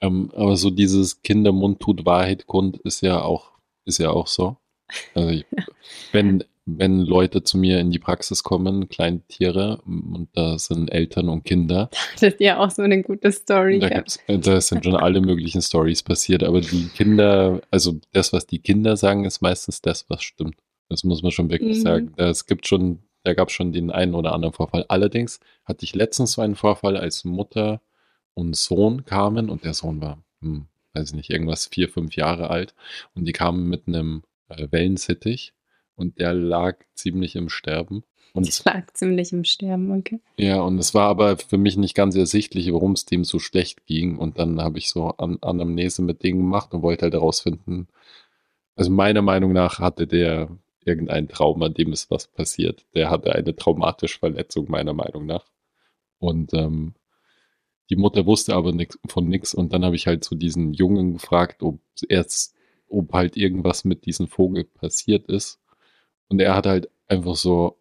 [0.00, 3.50] ähm, aber so dieses Kindermund tut Wahrheit kund ist ja auch,
[3.84, 4.56] ist ja auch so.
[5.14, 5.44] Also ich,
[6.12, 11.44] wenn, wenn Leute zu mir in die Praxis kommen, Kleintiere, und da sind Eltern und
[11.44, 11.90] Kinder.
[12.20, 13.78] Das ist ja auch so eine gute Story.
[13.80, 18.32] Da, gibt's, äh, da sind schon alle möglichen Stories passiert, aber die Kinder, also das,
[18.32, 20.56] was die Kinder sagen, ist meistens das, was stimmt.
[20.88, 21.82] Das muss man schon wirklich Mhm.
[21.82, 22.12] sagen.
[22.16, 24.84] Da, es gibt schon, da gab es schon den einen oder anderen Vorfall.
[24.88, 27.80] Allerdings hatte ich letztens so einen Vorfall, als Mutter
[28.34, 32.50] und Sohn kamen und der Sohn war, hm, weiß ich nicht, irgendwas vier, fünf Jahre
[32.50, 32.74] alt
[33.14, 35.54] und die kamen mit einem äh, Wellensittich
[36.02, 38.04] und der lag ziemlich im Sterben.
[38.34, 40.20] Und Ich lag ziemlich im Sterben, okay.
[40.36, 43.86] ja, und es war aber für mich nicht ganz ersichtlich, warum es dem so schlecht
[43.86, 44.18] ging.
[44.18, 47.88] Und dann habe ich so An Anamnese mit denen gemacht und wollte halt herausfinden,
[48.74, 50.48] also meiner Meinung nach hatte der
[50.84, 52.84] irgendein Trauma, dem ist was passiert.
[52.94, 55.46] Der hatte eine traumatische Verletzung, meiner Meinung nach.
[56.18, 56.94] Und ähm,
[57.90, 59.54] die Mutter wusste aber nix, von nichts.
[59.54, 62.56] Und dann habe ich halt so diesen Jungen gefragt, ob erst,
[62.88, 65.60] ob halt irgendwas mit diesem Vogel passiert ist.
[66.32, 67.76] Und er hat halt einfach so,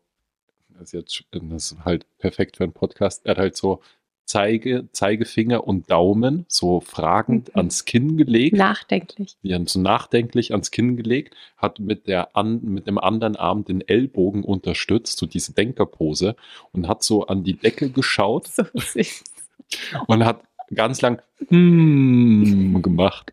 [0.73, 3.79] das ist jetzt das ist halt perfekt für einen Podcast, er hat halt so
[4.25, 7.59] Zeige, Zeigefinger und Daumen so fragend Mhm.
[7.59, 9.37] ans Kinn gelegt, Nachdenklich.
[9.45, 13.79] haben so nachdenklich ans Kinn gelegt, hat mit, der an, mit dem anderen Arm den
[13.87, 16.35] Ellbogen unterstützt, so diese Denkerpose,
[16.73, 18.63] und hat so an die Decke geschaut So
[20.07, 20.43] und hat
[20.75, 23.31] ganz lang hmm gemacht.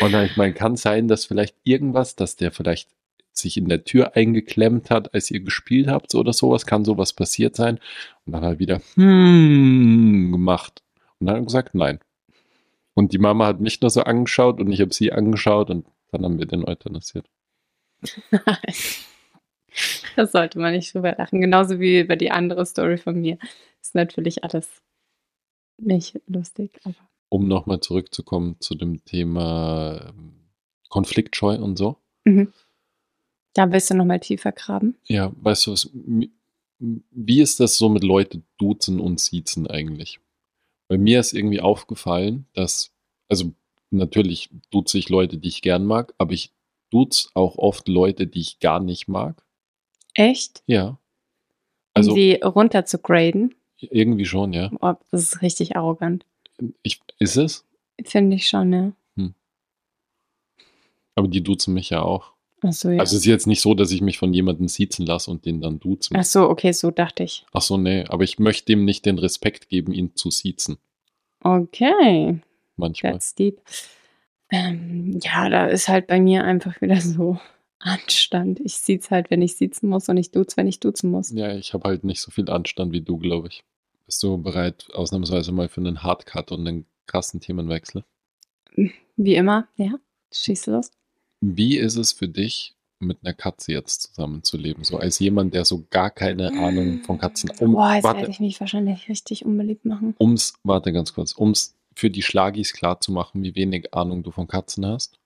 [0.00, 2.88] Und dann, ich meine, kann sein, dass vielleicht irgendwas, dass der vielleicht
[3.38, 7.56] sich in der Tür eingeklemmt hat, als ihr gespielt habt oder sowas, kann sowas passiert
[7.56, 7.78] sein.
[8.26, 10.82] Und dann hat er wieder hmm gemacht.
[11.18, 12.00] Und dann hat er gesagt, nein.
[12.94, 16.24] Und die Mama hat mich nur so angeschaut und ich habe sie angeschaut und dann
[16.24, 17.26] haben wir den euthanasiert.
[20.16, 21.40] Das sollte man nicht drüber lachen.
[21.40, 23.38] Genauso wie über die andere Story von mir.
[23.80, 24.68] Ist natürlich alles
[25.76, 26.96] nicht lustig, aber.
[27.28, 30.48] Um nochmal zurückzukommen zu dem Thema ähm,
[30.88, 31.98] Konfliktscheu und so.
[32.24, 32.52] Mhm.
[33.58, 34.96] Da willst du nochmal tiefer graben.
[35.08, 35.90] Ja, weißt du was,
[36.78, 40.20] wie ist das so mit Leute duzen und siezen eigentlich?
[40.86, 42.92] Bei mir ist irgendwie aufgefallen, dass,
[43.28, 43.50] also
[43.90, 46.52] natürlich duze ich Leute, die ich gern mag, aber ich
[46.90, 49.44] duze auch oft Leute, die ich gar nicht mag.
[50.14, 50.62] Echt?
[50.66, 50.90] Ja.
[50.90, 50.98] Um
[51.94, 53.56] Also sie runter zu graden.
[53.78, 54.70] irgendwie schon, ja.
[54.80, 56.24] Oh, das ist richtig arrogant.
[56.84, 57.66] Ich, ist es?
[58.04, 58.92] Finde ich schon, ne?
[61.16, 62.37] Aber die duzen mich ja auch.
[62.62, 63.00] Achso, ja.
[63.00, 65.60] Also es ist jetzt nicht so, dass ich mich von jemandem siezen lasse und den
[65.60, 66.16] dann duzen.
[66.16, 67.46] Ach so, okay, so dachte ich.
[67.52, 70.78] Ach so, nee, aber ich möchte dem nicht den Respekt geben, ihn zu siezen.
[71.42, 72.40] Okay,
[72.76, 73.12] Manchmal.
[73.12, 73.60] that's deep.
[74.50, 77.38] Ähm, ja, da ist halt bei mir einfach wieder so
[77.78, 78.60] Anstand.
[78.60, 81.30] Ich sieht's halt, wenn ich siezen muss und ich duze, wenn ich duzen muss.
[81.30, 83.64] Ja, ich habe halt nicht so viel Anstand wie du, glaube ich.
[84.06, 88.04] Bist du bereit, ausnahmsweise mal für einen Hardcut und einen krassen Themenwechsel?
[89.16, 89.94] Wie immer, ja.
[90.32, 90.90] Schießt du los?
[91.40, 94.84] Wie ist es für dich, mit einer Katze jetzt zusammenzuleben?
[94.84, 98.30] So als jemand, der so gar keine Ahnung von Katzen um, Boah, jetzt warte, werde
[98.32, 100.14] ich mich wahrscheinlich richtig unbeliebt machen.
[100.18, 104.30] ums, warte ganz kurz, ums für die Schlagis klar zu machen, wie wenig Ahnung du
[104.30, 105.18] von Katzen hast.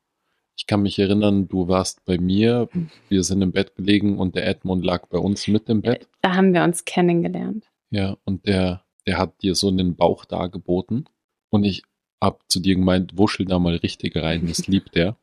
[0.57, 2.69] Ich kann mich erinnern, du warst bei mir,
[3.09, 6.09] wir sind im Bett gelegen und der Edmund lag bei uns mit im Bett.
[6.21, 7.65] Da haben wir uns kennengelernt.
[7.91, 11.09] Ja, und der, der hat dir so einen Bauch dargeboten.
[11.51, 11.83] Und ich
[12.21, 15.17] hab zu dir gemeint, wuschel da mal richtig rein, das liebt der.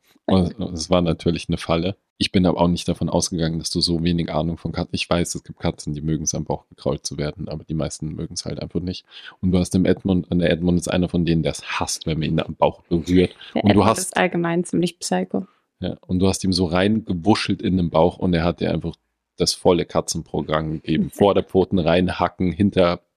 [0.72, 1.96] Es war natürlich eine Falle.
[2.18, 4.90] Ich bin aber auch nicht davon ausgegangen, dass du so wenig Ahnung von Katzen.
[4.94, 7.72] Ich weiß, es gibt Katzen, die mögen es am Bauch gekrault zu werden, aber die
[7.74, 9.06] meisten mögen es halt einfach nicht.
[9.40, 12.06] Und du hast dem Edmund, und der Edmund ist einer von denen, der es hasst,
[12.06, 13.34] wenn man ihn am Bauch berührt.
[13.54, 15.46] Der Und du Edmund hast- ist allgemein ziemlich psycho.
[15.80, 18.94] Ja, und du hast ihm so reingewuschelt in den Bauch und er hat dir einfach
[19.38, 21.08] das volle Katzenprogramm gegeben.
[21.14, 22.52] Vorderpfoten reinhacken,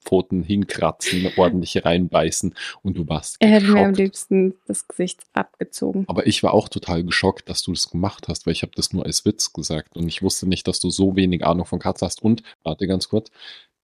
[0.03, 6.05] Hinterpfoten hinkratzen, ordentlich reinbeißen und du warst Er hätte mir am liebsten das Gesicht abgezogen.
[6.07, 8.93] Aber ich war auch total geschockt, dass du das gemacht hast, weil ich habe das
[8.93, 12.05] nur als Witz gesagt und ich wusste nicht, dass du so wenig Ahnung von Katzen
[12.05, 12.21] hast.
[12.21, 13.31] Und, warte ganz kurz,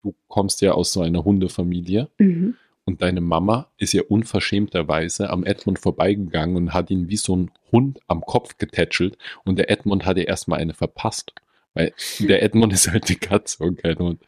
[0.03, 2.55] du kommst ja aus so einer Hundefamilie Mhm.
[2.85, 7.51] und deine Mama ist ja unverschämterweise am Edmund vorbeigegangen und hat ihn wie so ein
[7.71, 11.33] Hund am Kopf getätschelt und der Edmund hat ihr erstmal eine verpasst.
[11.75, 14.21] Weil der Edmund ist halt die Katze und kein Hund.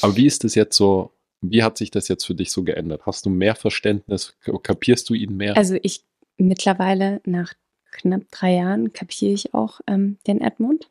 [0.00, 3.06] Aber wie ist das jetzt so, wie hat sich das jetzt für dich so geändert?
[3.06, 4.36] Hast du mehr Verständnis?
[4.62, 5.56] Kapierst du ihn mehr?
[5.56, 6.04] Also ich
[6.36, 7.54] mittlerweile nach
[7.90, 10.88] knapp drei Jahren kapiere ich auch ähm, den Edmund.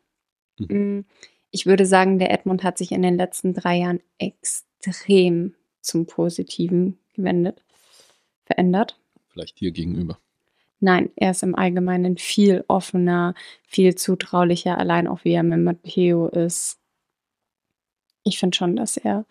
[0.58, 1.02] Mm,
[1.50, 7.00] Ich würde sagen, der Edmund hat sich in den letzten drei Jahren extrem zum Positiven
[7.13, 7.62] gewendet,
[8.46, 9.00] verändert.
[9.30, 10.20] Vielleicht dir gegenüber.
[10.80, 16.28] Nein, er ist im Allgemeinen viel offener, viel zutraulicher, allein auch wie er mit Matteo
[16.28, 16.80] ist.
[18.23, 19.25] Ich finde schon, dass er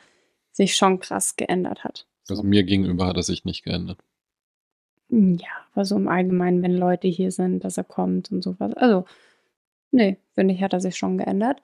[0.53, 2.07] sich schon krass geändert hat.
[2.29, 3.99] Also mir gegenüber hat er sich nicht geändert.
[5.09, 8.73] Ja, aber so im Allgemeinen, wenn Leute hier sind, dass er kommt und sowas.
[8.75, 9.05] Also,
[9.91, 11.61] nee, finde ich, hat er sich schon geändert.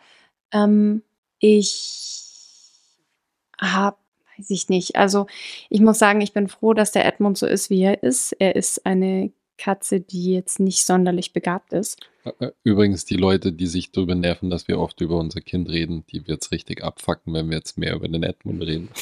[0.53, 1.03] Ähm,
[1.39, 2.73] ich
[3.61, 3.97] habe,
[4.37, 4.97] weiß ich nicht.
[4.97, 5.27] Also
[5.71, 8.33] ich muss sagen, ich bin froh, dass der Edmund so ist, wie er ist.
[8.33, 11.99] Er ist eine Katze, die jetzt nicht sonderlich begabt ist.
[12.65, 16.27] Übrigens, die Leute, die sich darüber nerven, dass wir oft über unser Kind reden, die
[16.27, 18.89] wird es richtig abfacken, wenn wir jetzt mehr über den Edmund reden.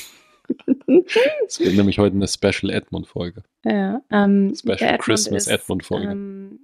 [1.46, 3.42] Es wird nämlich heute eine Special Edmund-Folge.
[3.64, 6.10] Ja, ähm, Special Edmund Christmas ist, Edmund-Folge.
[6.10, 6.60] Ähm,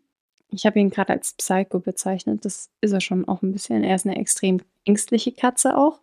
[0.50, 2.44] ich habe ihn gerade als Psycho bezeichnet.
[2.44, 3.82] Das ist er schon auch ein bisschen.
[3.82, 6.00] Er ist eine extrem ängstliche Katze auch.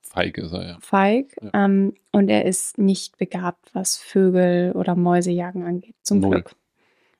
[0.00, 0.78] Feige ist er, ja.
[0.80, 1.64] feig Ja.
[1.64, 6.30] ähm, und er ist nicht begabt, was Vögel oder Mäusejagen angeht, zum Null.
[6.30, 6.56] Glück.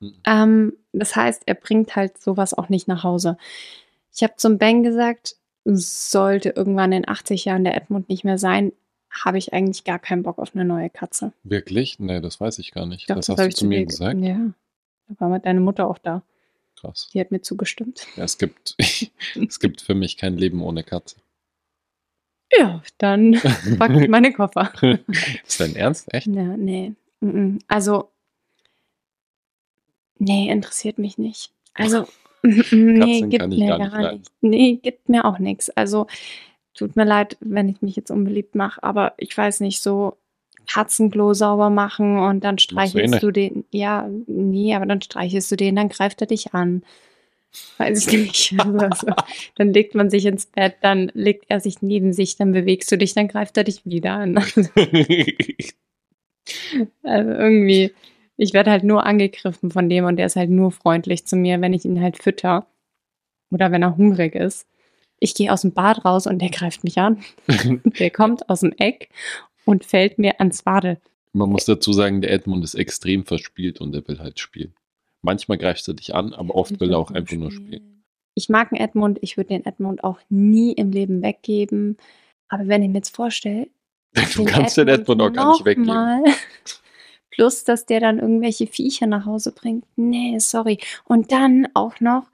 [0.03, 0.15] Mhm.
[0.27, 3.39] Ähm, das heißt, er bringt halt sowas auch nicht nach Hause.
[4.15, 8.73] Ich habe zum Ben gesagt, sollte irgendwann in 80 Jahren der Edmund nicht mehr sein,
[9.11, 11.33] habe ich eigentlich gar keinen Bock auf eine neue Katze.
[11.45, 11.99] Wirklich?
[11.99, 13.09] Nee, das weiß ich gar nicht.
[13.09, 14.19] Doch, das hab hast du zu mir gesagt?
[14.21, 14.53] Ja.
[15.09, 16.23] Da war mit deine Mutter auch da.
[16.81, 17.11] Krass.
[17.15, 18.07] Die hat mir zugestimmt.
[18.17, 21.17] Ja, es gibt, es gibt für mich kein Leben ohne Katze.
[22.59, 23.39] Ja, dann
[23.79, 24.73] pack meine Koffer.
[25.47, 26.13] ist dein Ernst?
[26.13, 26.27] Echt?
[26.27, 26.93] Ja, nee.
[27.69, 28.12] Also,
[30.23, 31.51] nee, interessiert mich nicht.
[31.75, 32.07] Also,
[32.43, 34.31] nee, gibt mir gar gar, nicht.
[34.41, 35.71] Nee, gibt mir auch nichts.
[35.71, 36.07] Also,
[36.75, 40.17] tut mir leid, wenn ich mich jetzt unbeliebt mache, aber ich weiß nicht, so
[40.69, 43.23] Katzenklo sauber machen und dann du eh streichelst nicht.
[43.23, 43.65] du den.
[43.71, 46.83] Ja, nee, aber dann streichelst du den, dann greift er dich an.
[47.77, 48.55] Weiß ich nicht.
[48.79, 49.09] Also,
[49.57, 52.97] dann legt man sich ins Bett, dann legt er sich neben sich, dann bewegst du
[52.97, 54.43] dich, dann greift er dich wieder an.
[57.05, 57.93] Also irgendwie,
[58.43, 61.61] ich werde halt nur angegriffen von dem und der ist halt nur freundlich zu mir,
[61.61, 62.67] wenn ich ihn halt fütter
[63.53, 64.67] oder wenn er hungrig ist.
[65.21, 67.23] Ich gehe aus dem Bad raus und der greift mich an.
[67.99, 69.11] Der kommt aus dem Eck
[69.65, 71.01] und fällt mir ans Wadel.
[71.33, 74.75] Man muss dazu sagen, der Edmund ist extrem verspielt und er will halt spielen.
[75.21, 78.03] Manchmal greifst du dich an, aber oft will er auch einfach nur spielen.
[78.35, 81.97] Ich mag einen Edmund, ich würde den Edmund auch nie im Leben weggeben.
[82.49, 83.69] Aber wenn ich mir jetzt vorstelle,
[84.35, 85.87] Du kannst den Edmund auch gar nicht weggeben.
[85.87, 86.25] nochmal.
[87.33, 89.85] Plus, dass der dann irgendwelche Viecher nach Hause bringt.
[89.97, 90.79] Nee, sorry.
[91.05, 92.25] Und dann auch noch,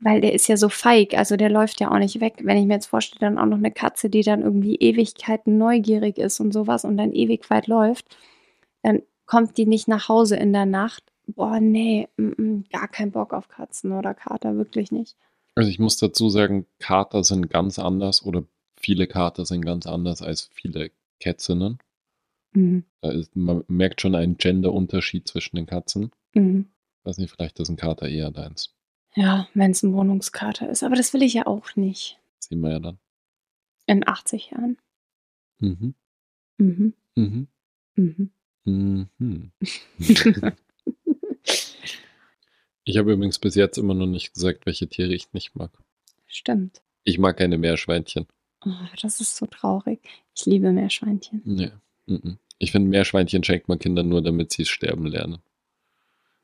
[0.00, 2.40] weil der ist ja so feig, also der läuft ja auch nicht weg.
[2.42, 6.18] Wenn ich mir jetzt vorstelle, dann auch noch eine Katze, die dann irgendwie Ewigkeiten neugierig
[6.18, 8.16] ist und sowas und dann ewig weit läuft,
[8.82, 11.04] dann kommt die nicht nach Hause in der Nacht.
[11.28, 15.16] Boah, nee, mm, mm, gar kein Bock auf Katzen oder Kater, wirklich nicht.
[15.54, 18.42] Also ich muss dazu sagen, Kater sind ganz anders oder
[18.76, 21.78] viele Kater sind ganz anders als viele Kätzinnen.
[22.52, 22.84] Mhm.
[23.00, 26.10] Da ist, man merkt schon einen Gender-Unterschied zwischen den Katzen.
[26.34, 26.66] Mhm.
[27.04, 28.74] weiß nicht, vielleicht ist ein Kater eher deins.
[29.14, 30.82] Ja, wenn es ein Wohnungskater ist.
[30.82, 32.18] Aber das will ich ja auch nicht.
[32.38, 32.98] Sehen wir ja dann.
[33.86, 34.78] In 80 Jahren.
[35.58, 35.94] Mhm.
[36.58, 36.94] Mhm.
[37.14, 37.48] Mhm.
[37.96, 38.30] Mhm.
[39.18, 39.52] Mhm.
[42.84, 45.70] ich habe übrigens bis jetzt immer noch nicht gesagt, welche Tiere ich nicht mag.
[46.26, 46.82] Stimmt.
[47.04, 48.26] Ich mag keine Meerschweinchen.
[48.64, 50.00] Oh, das ist so traurig.
[50.34, 51.42] Ich liebe Meerschweinchen.
[51.44, 51.72] Nee.
[52.06, 52.38] Mhm.
[52.58, 55.38] Ich finde, Meerschweinchen schenkt man Kindern nur, damit sie es sterben lernen.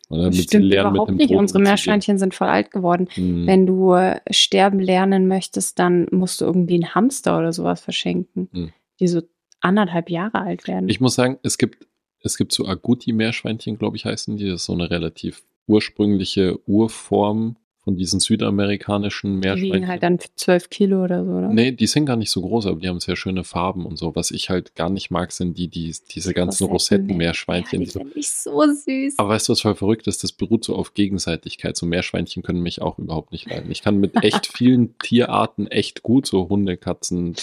[0.09, 1.29] Und damit Stimmt überhaupt nicht.
[1.29, 1.61] Tod Unsere.
[1.61, 3.09] Meerschweinchen sind voll alt geworden.
[3.17, 3.47] Mhm.
[3.47, 8.49] Wenn du äh, sterben lernen möchtest, dann musst du irgendwie einen Hamster oder sowas verschenken,
[8.53, 8.73] Mhm.
[9.01, 9.23] die so
[9.61, 10.89] anderthalb Jahre alt werden.
[10.89, 11.87] Ich muss sagen, es gibt,
[12.23, 14.47] es gibt so Agouti-Meerschweinchen, glaube ich, heißen die.
[14.49, 17.57] Das ist so eine relativ ursprüngliche Urform
[17.89, 19.73] von diesen südamerikanischen die Meerschweinchen.
[19.73, 21.49] wiegen halt dann zwölf Kilo oder so, oder?
[21.49, 24.15] Nee, die sind gar nicht so groß, aber die haben sehr schöne Farben und so.
[24.15, 27.81] Was ich halt gar nicht mag, sind die, die diese ganzen Rosettenmeerschweinchen.
[27.81, 29.15] Ja, die die so, finde ich so süß.
[29.17, 30.23] aber weißt du, was voll verrückt ist?
[30.23, 31.79] Das beruht so auf Gegenseitigkeit.
[31.79, 33.71] So Meerschweinchen können mich auch überhaupt nicht leiden.
[33.71, 37.37] Ich kann mit echt vielen Tierarten echt gut, so Hunde, Katzen,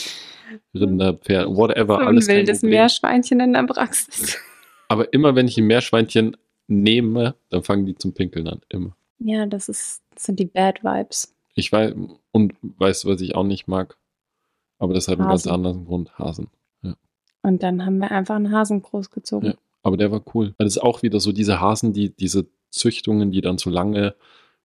[0.76, 2.62] Rinder, Pferde, whatever, so ein alles wildes.
[2.62, 4.38] Meerschweinchen in der Praxis.
[4.90, 8.62] Aber immer wenn ich ein Meerschweinchen nehme, dann fangen die zum Pinkeln an.
[8.70, 8.96] Immer.
[9.20, 11.36] Ja, das, ist, das sind die Bad Vibes.
[11.54, 11.94] Ich weiß,
[12.32, 13.98] und weißt du, was ich auch nicht mag?
[14.78, 16.18] Aber das hat einen ganz anderen Grund.
[16.20, 16.50] Hasen.
[17.46, 19.50] Und dann haben wir einfach einen Hasen großgezogen.
[19.50, 19.56] Ja.
[19.84, 20.56] Aber der war cool.
[20.58, 24.16] Das ist auch wieder so diese Hasen, die, diese Züchtungen, die dann so lange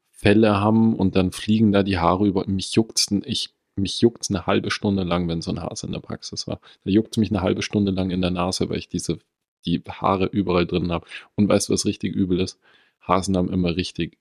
[0.09, 2.47] Felle haben und dann fliegen da die Haare über.
[2.47, 6.01] Mich juckt's, ich, mich juckt's eine halbe Stunde lang, wenn so ein Hase in der
[6.01, 6.59] Praxis war.
[6.85, 9.19] Da juckt's mich eine halbe Stunde lang in der Nase, weil ich diese,
[9.67, 11.07] die Haare überall drin habe.
[11.37, 12.59] Und weißt du, was richtig übel ist?
[13.03, 14.17] Hasen haben immer richtig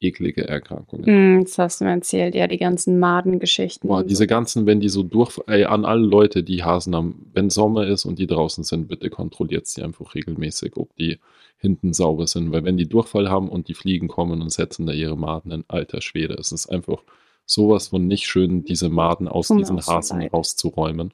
[0.00, 1.06] eklige Erkrankungen.
[1.06, 3.88] Hm, das hast du mir erzählt, ja, die ganzen Madengeschichten.
[3.88, 4.26] Boah, diese so.
[4.26, 8.04] ganzen, wenn die so durch, ey, an alle Leute, die Hasen haben, wenn Sommer ist
[8.04, 11.18] und die draußen sind, bitte kontrolliert sie einfach regelmäßig, ob die
[11.58, 14.92] hinten sauber sind, weil wenn die Durchfall haben und die Fliegen kommen und setzen da
[14.92, 17.02] ihre Maden in alter Schwede, es ist einfach
[17.44, 20.32] sowas von nicht schön, diese Maden aus Tut diesen Hasen leid.
[20.32, 21.12] rauszuräumen.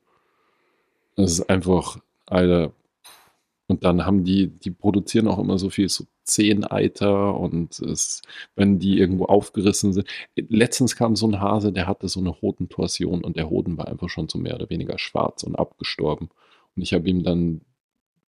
[1.17, 2.73] Es ist einfach, Alter,
[3.67, 8.23] und dann haben die, die produzieren auch immer so viel so Zeheneiter und es,
[8.55, 10.07] wenn die irgendwo aufgerissen sind.
[10.37, 14.11] Letztens kam so ein Hase, der hatte so eine Hodentorsion und der Hoden war einfach
[14.11, 16.29] schon so mehr oder weniger schwarz und abgestorben.
[16.77, 17.63] Und ich habe ihm dann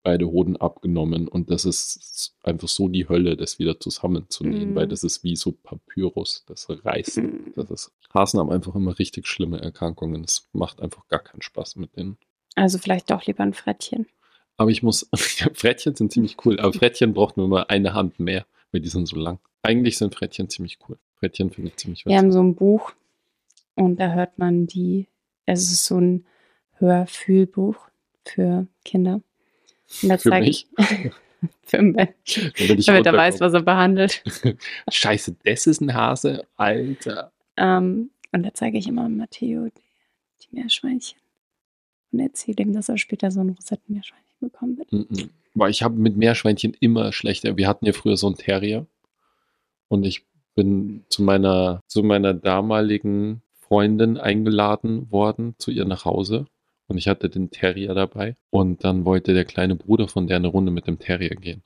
[0.05, 4.75] beide Hoden abgenommen und das ist einfach so die Hölle, das wieder zusammenzunähen, Mhm.
[4.75, 7.19] weil das ist wie so Papyrus, das reißt.
[7.19, 7.53] Mhm.
[7.57, 10.25] Das ist, Hasen haben einfach immer richtig schlimme Erkrankungen.
[10.25, 12.17] Es macht einfach gar keinen Spaß mit denen.
[12.55, 14.07] Also vielleicht doch lieber ein Frettchen.
[14.59, 15.09] Aber ich muss,
[15.55, 19.07] Frettchen sind ziemlich cool, aber Frettchen braucht nur immer eine Hand mehr, weil die sind
[19.07, 19.38] so lang.
[19.62, 20.99] Eigentlich sind Frettchen ziemlich cool.
[21.18, 22.92] Frettchen finde ich ziemlich Wir haben so ein Buch
[23.75, 25.07] und da hört man die,
[25.47, 26.27] es ist so ein
[26.79, 27.77] Hörfühlbuch
[28.25, 29.21] für Kinder.
[30.03, 30.68] Und da Für zeig- mich,
[31.62, 34.23] für Ben, damit er weiß, was er behandelt.
[34.90, 37.33] Scheiße, das ist ein Hase, Alter.
[37.57, 41.18] Ähm, und da zeige ich immer Matteo die, die Meerschweinchen.
[42.12, 44.92] Und erzähle ihm, dass er später so ein Rosettenmeerschweinchen bekommen wird.
[44.92, 45.31] Mhm.
[45.55, 47.57] Boah, ich habe mit Meerschweinchen immer schlechter.
[47.57, 48.87] Wir hatten ja früher so einen Terrier
[49.88, 56.46] und ich bin zu meiner, zu meiner damaligen Freundin eingeladen worden, zu ihr nach Hause.
[56.88, 58.37] Und ich hatte den Terrier dabei.
[58.51, 61.62] Und dann wollte der kleine Bruder von der eine Runde mit dem Terrier gehen.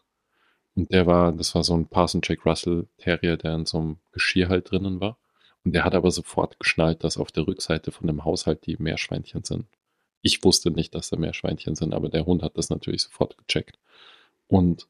[0.74, 3.96] Und der war, das war so ein Parson Jack Russell Terrier, der in so einem
[4.10, 5.16] Geschirr halt drinnen war.
[5.64, 9.44] Und der hat aber sofort geschnallt, dass auf der Rückseite von dem Haushalt die Meerschweinchen
[9.44, 9.66] sind.
[10.22, 13.78] Ich wusste nicht, dass da Meerschweinchen sind, aber der Hund hat das natürlich sofort gecheckt.
[14.46, 14.86] Und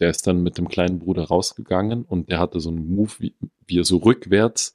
[0.00, 3.34] der ist dann mit dem kleinen Bruder rausgegangen und der hatte so einen Move, wie,
[3.66, 4.74] wie er so rückwärts,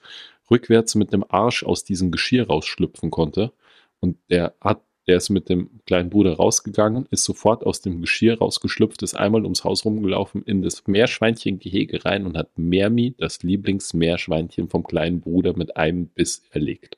[0.49, 3.51] rückwärts mit dem Arsch aus diesem Geschirr rausschlüpfen konnte.
[3.99, 8.37] Und der hat, der ist mit dem kleinen Bruder rausgegangen, ist sofort aus dem Geschirr
[8.37, 14.69] rausgeschlüpft, ist einmal ums Haus rumgelaufen, in das Meerschweinchengehege rein und hat Mermi, das Lieblingsmeerschweinchen
[14.69, 16.97] vom kleinen Bruder, mit einem Biss erlegt.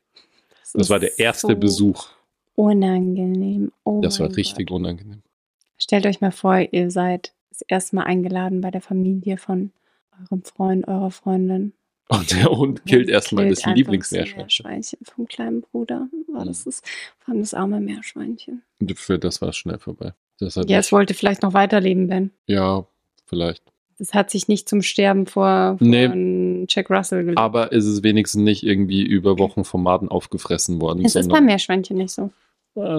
[0.74, 2.10] Das war ist der erste so Besuch.
[2.60, 3.72] Unangenehm.
[3.86, 4.76] Oh Das war richtig Gott.
[4.80, 5.22] unangenehm.
[5.78, 9.72] Stellt euch mal vor, ihr seid das erste Mal eingeladen bei der Familie von
[10.30, 11.72] eurem Freund, eurer Freundin.
[12.10, 14.66] Und der Hund killt erstmal das Lieblingsmeerschweinchen.
[14.66, 16.10] Meerschweinchen vom kleinen Bruder.
[16.28, 16.46] Oh, Mhm.
[16.48, 16.86] das ist
[17.20, 18.64] vor allem das arme Meerschweinchen.
[18.96, 20.14] Für das war es schnell vorbei.
[20.40, 22.32] Das Ja, es wollte vielleicht noch weiterleben, Ben.
[22.48, 22.86] ja,
[23.26, 23.64] vielleicht.
[24.00, 26.66] Das hat sich nicht zum Sterben vor, vor Nee.
[26.70, 27.38] Jack Russell gelegt.
[27.38, 31.06] Aber ist es wenigstens nicht irgendwie über Wochen vom Maden aufgefressen worden.
[31.06, 32.32] es ist beim Meerschweinchen nicht so.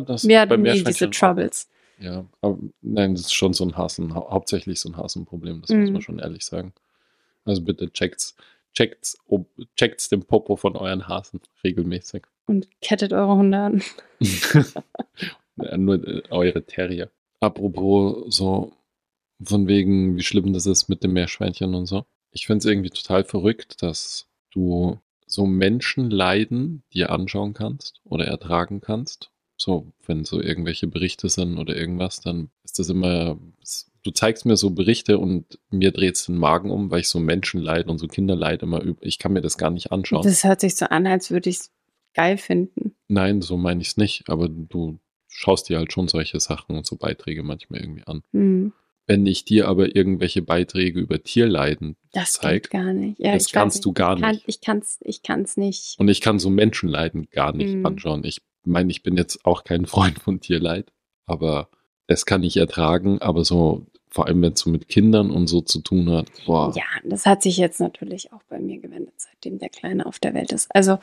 [0.07, 1.69] Das Wir hatten nie diese Troubles.
[1.99, 5.71] Ja, aber nein, das ist schon so ein Hasen, hau hauptsächlich so ein Hasenproblem, das
[5.71, 5.93] muss Mhm.
[5.93, 6.73] man schon ehrlich sagen.
[7.45, 8.35] Also bitte checkt's,
[8.73, 12.23] checkt's, ob, checkt's den Popo von euren Hasen regelmäßig.
[12.47, 13.83] Und kettet eure Hunde an.
[15.57, 17.11] ja, nur äh, eure Terrier.
[17.40, 18.73] Apropos so
[19.43, 22.05] von wegen, wie schlimm das ist mit dem Meerschweinchen und so.
[22.33, 28.81] Ich finde es irgendwie total verrückt, dass du so Menschenleiden dir anschauen kannst oder ertragen
[28.81, 29.31] kannst.
[29.61, 33.38] So, wenn so irgendwelche Berichte sind oder irgendwas, dann ist das immer,
[34.03, 37.20] du zeigst mir so Berichte und mir dreht es den Magen um, weil ich so
[37.20, 38.96] Menschenleid und so Kinderleid immer üb.
[39.03, 40.23] Ich kann mir das gar nicht anschauen.
[40.23, 41.70] Das hört sich so an, als würde ich es
[42.14, 42.94] geil finden.
[43.09, 46.87] Nein, so meine ich es nicht, aber du schaust dir halt schon solche Sachen und
[46.87, 48.23] so Beiträge manchmal irgendwie an.
[48.33, 48.73] Hm.
[49.07, 53.18] Wenn ich dir aber irgendwelche Beiträge über Tierleiden Das zeig, geht gar nicht.
[53.18, 54.44] Ja, das kannst du gar ich kann, nicht.
[54.49, 55.99] Ich kann es ich kann's nicht.
[55.99, 57.85] und ich kann so Menschenleiden gar nicht Mhm.
[57.85, 58.25] anschauen.
[58.25, 60.92] Ich meine, ich bin jetzt auch kein Freund von Tierleid,
[61.27, 61.68] aber
[62.07, 65.61] das kann ich ertragen, aber so, vor allem wenn es so mit Kindern und so
[65.61, 69.59] zu tun hat, boah, Ja, das hat sich jetzt natürlich auch bei mir gewendet, seitdem
[69.59, 70.68] der Kleine auf der Welt ist.
[70.75, 70.99] Also,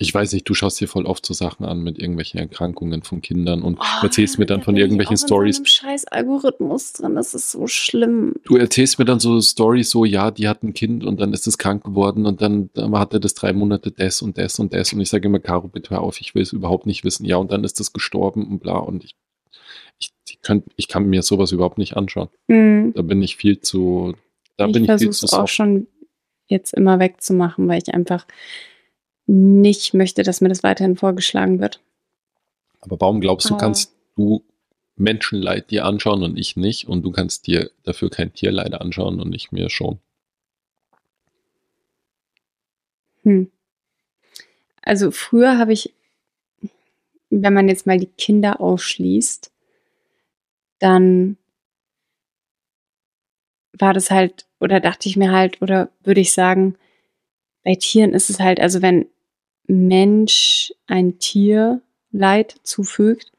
[0.00, 3.20] ich weiß nicht, du schaust dir voll oft so Sachen an mit irgendwelchen Erkrankungen von
[3.20, 5.58] Kindern und oh, erzählst mir dann da von bin ich irgendwelchen auch Stories.
[5.58, 8.34] In so scheiß Algorithmus drin, das ist so schlimm.
[8.44, 11.46] Du erzählst mir dann so Stories, so, ja, die hat ein Kind und dann ist
[11.48, 14.92] es krank geworden und dann, dann hatte das drei Monate das und das und das
[14.92, 17.24] und ich sage immer, Caro, bitte hör auf, ich will es überhaupt nicht wissen.
[17.24, 19.16] Ja, und dann ist das gestorben und bla und ich,
[19.98, 22.28] ich, könnt, ich kann mir sowas überhaupt nicht anschauen.
[22.48, 22.92] Hm.
[22.94, 24.14] Da bin ich viel zu,
[24.56, 25.54] da ich bin ich viel versuche zu es auch soft.
[25.54, 25.86] schon
[26.46, 28.26] jetzt immer wegzumachen, weil ich einfach
[29.26, 31.80] nicht möchte, dass mir das weiterhin vorgeschlagen wird.
[32.80, 34.42] Aber warum glaubst du, Aber- kannst du
[34.96, 39.32] Menschenleid dir anschauen und ich nicht und du kannst dir dafür kein Tierleid anschauen und
[39.34, 39.98] ich mir schon?
[43.22, 43.50] Hm.
[44.82, 45.92] Also früher habe ich,
[47.30, 49.52] wenn man jetzt mal die Kinder ausschließt,
[50.78, 51.36] dann
[53.72, 56.76] war das halt, oder dachte ich mir halt, oder würde ich sagen,
[57.64, 59.06] bei Tieren ist es halt, also wenn
[59.66, 63.32] Mensch ein Tier Leid zufügt,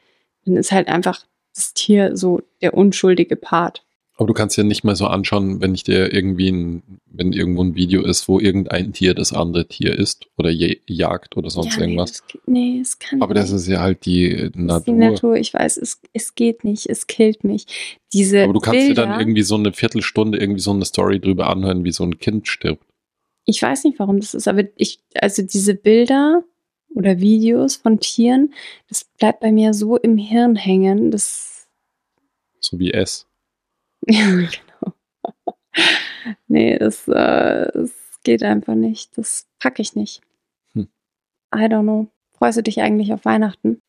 [0.46, 1.26] dann ist halt einfach
[1.56, 3.86] das Tier so der unschuldige Part.
[4.20, 7.64] Aber du kannst ja nicht mal so anschauen, wenn ich dir irgendwie ein wenn irgendwo
[7.64, 11.84] ein Video ist, wo irgendein Tier das andere Tier ist oder jagt oder sonst ja,
[11.84, 12.22] irgendwas.
[12.22, 14.84] Nee, das, nee, es kann Aber das ist ja halt die Das ist Natur.
[14.86, 15.36] die Natur.
[15.38, 16.88] Ich weiß, es, es geht nicht.
[16.90, 17.66] Es killt mich.
[18.14, 21.22] Diese Aber du kannst Bilder, dir dann irgendwie so eine Viertelstunde irgendwie so eine Story
[21.22, 22.84] drüber anhören, wie so ein Kind stirbt.
[23.46, 26.44] ich weiß nicht, warum das ist, aber ich, also diese Bilder
[26.94, 28.54] oder Videos von Tieren,
[28.90, 31.10] das bleibt bei mir so im Hirn hängen.
[31.10, 31.68] Das,
[32.60, 33.29] So wie es.
[34.08, 34.95] ja, genau.
[36.47, 37.91] nee, das, äh, das
[38.24, 39.18] geht einfach nicht.
[39.18, 40.22] Das packe ich nicht.
[40.74, 40.88] Hm.
[41.54, 42.08] I don't know.
[42.32, 43.82] Freust du dich eigentlich auf Weihnachten?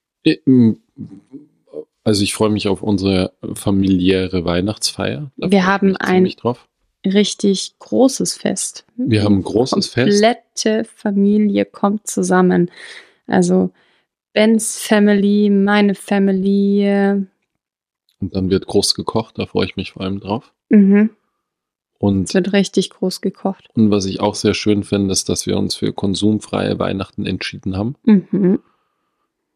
[2.05, 5.31] Also ich freue mich auf unsere familiäre Weihnachtsfeier.
[5.37, 6.29] Da Wir haben ein-.
[7.07, 8.85] Richtig großes Fest.
[8.97, 10.23] Wir haben ein großes Fest.
[10.23, 12.71] komplette Familie kommt zusammen.
[13.27, 13.71] Also
[14.35, 17.27] Bens Family, meine Family.
[18.21, 20.53] Und dann wird groß gekocht, da freue ich mich vor allem drauf.
[20.69, 21.11] Mhm.
[21.99, 23.69] Und, Es wird richtig groß gekocht.
[23.75, 27.77] und was ich auch sehr schön finde, ist, dass wir uns für konsumfreie Weihnachten entschieden
[27.77, 27.97] haben.
[28.05, 28.61] Mhm.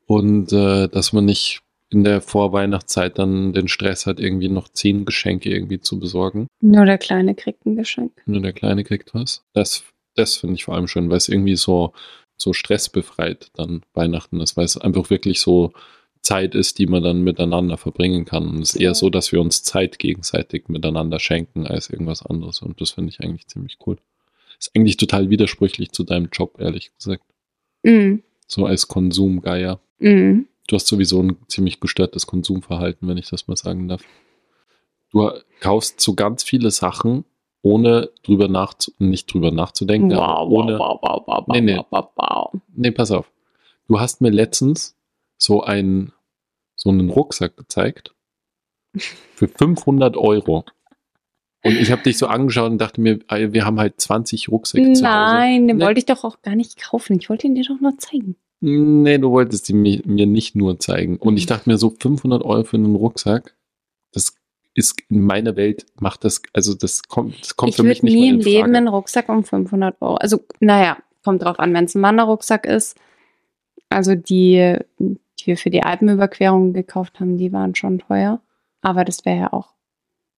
[0.06, 5.04] Und äh, dass man nicht in der Vorweihnachtszeit dann den Stress hat, irgendwie noch zehn
[5.04, 6.48] Geschenke irgendwie zu besorgen.
[6.60, 8.12] Nur der Kleine kriegt ein Geschenk.
[8.26, 9.44] Nur der Kleine kriegt was.
[9.54, 9.84] Das,
[10.14, 11.92] das finde ich vor allem schön, weil es irgendwie so,
[12.36, 15.72] so stressbefreit dann Weihnachten ist, weil es einfach wirklich so
[16.24, 18.48] Zeit ist, die man dann miteinander verbringen kann.
[18.48, 22.62] Und es ist eher so, dass wir uns Zeit gegenseitig miteinander schenken als irgendwas anderes.
[22.62, 23.98] Und das finde ich eigentlich ziemlich cool.
[24.58, 27.24] Ist eigentlich total widersprüchlich zu deinem Job, ehrlich gesagt.
[27.82, 28.22] Mhm.
[28.46, 29.80] So als Konsumgeier.
[29.98, 30.46] Mhm.
[30.66, 34.02] Du hast sowieso ein ziemlich gestörtes Konsumverhalten, wenn ich das mal sagen darf.
[35.12, 37.24] Du kaufst so ganz viele Sachen,
[37.60, 40.78] ohne drüber nachzu nicht drüber nachzudenken, aber ohne.
[40.78, 41.76] wow, wow, wow, Nee, nee.
[41.76, 42.60] wow, wow, wow.
[42.74, 43.30] Nee, pass auf.
[43.88, 44.96] Du hast mir letztens
[45.38, 46.12] so einen,
[46.76, 48.14] so einen Rucksack gezeigt
[48.96, 50.64] für 500 Euro.
[51.64, 54.92] Und ich habe dich so angeschaut und dachte mir, ey, wir haben halt 20 Rucksäcke
[54.92, 55.34] zu Hause.
[55.34, 55.84] Nein, den Nee.
[55.84, 57.18] wollte ich doch auch gar nicht kaufen.
[57.18, 58.36] Ich wollte ihn dir doch nur zeigen.
[58.60, 61.16] Nee, du wolltest die mir, nicht nur zeigen.
[61.16, 61.38] Und Mhm.
[61.38, 63.54] ich dachte mir so, 500 Euro für einen Rucksack,
[64.12, 64.34] das
[64.74, 68.06] ist in meiner Welt, macht das, also das kommt, das kommt ich für mich würde
[68.06, 68.56] nicht nie mal im in Frage.
[68.56, 70.14] Leben einen Rucksack um 500 Euro.
[70.16, 72.96] Also, naja, kommt drauf an, wenn es ein Wanderrucksack ist.
[73.88, 74.76] Also die,
[75.40, 78.40] die wir für die Alpenüberquerung gekauft haben, die waren schon teuer.
[78.82, 79.74] Aber das wäre ja auch,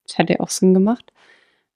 [0.06, 1.12] das hätte ja auch Sinn gemacht.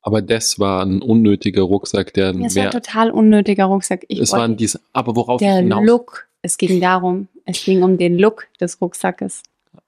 [0.02, 4.04] Aber das war ein unnötiger Rucksack, der Es war ein total unnötiger Rucksack.
[4.08, 6.28] Ich es waren diese, aber worauf der hinaus, Look.
[6.42, 9.42] Es ging darum, es ging um den Look des Rucksackes.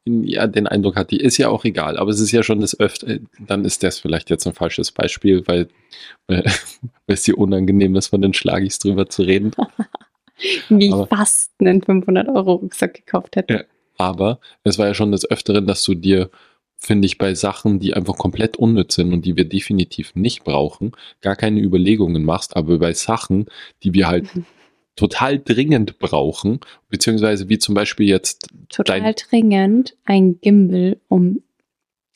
[0.05, 3.19] ja, den Eindruck hatte, ist ja auch egal, aber es ist ja schon das öfter,
[3.39, 5.69] dann ist das vielleicht jetzt ein falsches Beispiel, weil,
[6.27, 6.45] weil
[7.07, 9.53] es dir unangenehm ist, von den Schlagis drüber zu reden.
[10.69, 13.55] Wie Aber- ich fast einen 500 Euro Rucksack gekauft hätte.
[13.55, 13.61] Ja.
[13.99, 16.31] Aber es war ja schon des Öfteren, dass du dir,
[16.77, 20.93] finde ich, bei Sachen, die einfach komplett unnütz sind und die wir definitiv nicht brauchen,
[21.21, 23.47] gar keine Überlegungen machst, aber bei Sachen,
[23.83, 24.45] die wir halt Mhm.
[24.97, 31.43] total dringend brauchen, beziehungsweise wie zum Beispiel jetzt Total dringend ein Gimbal um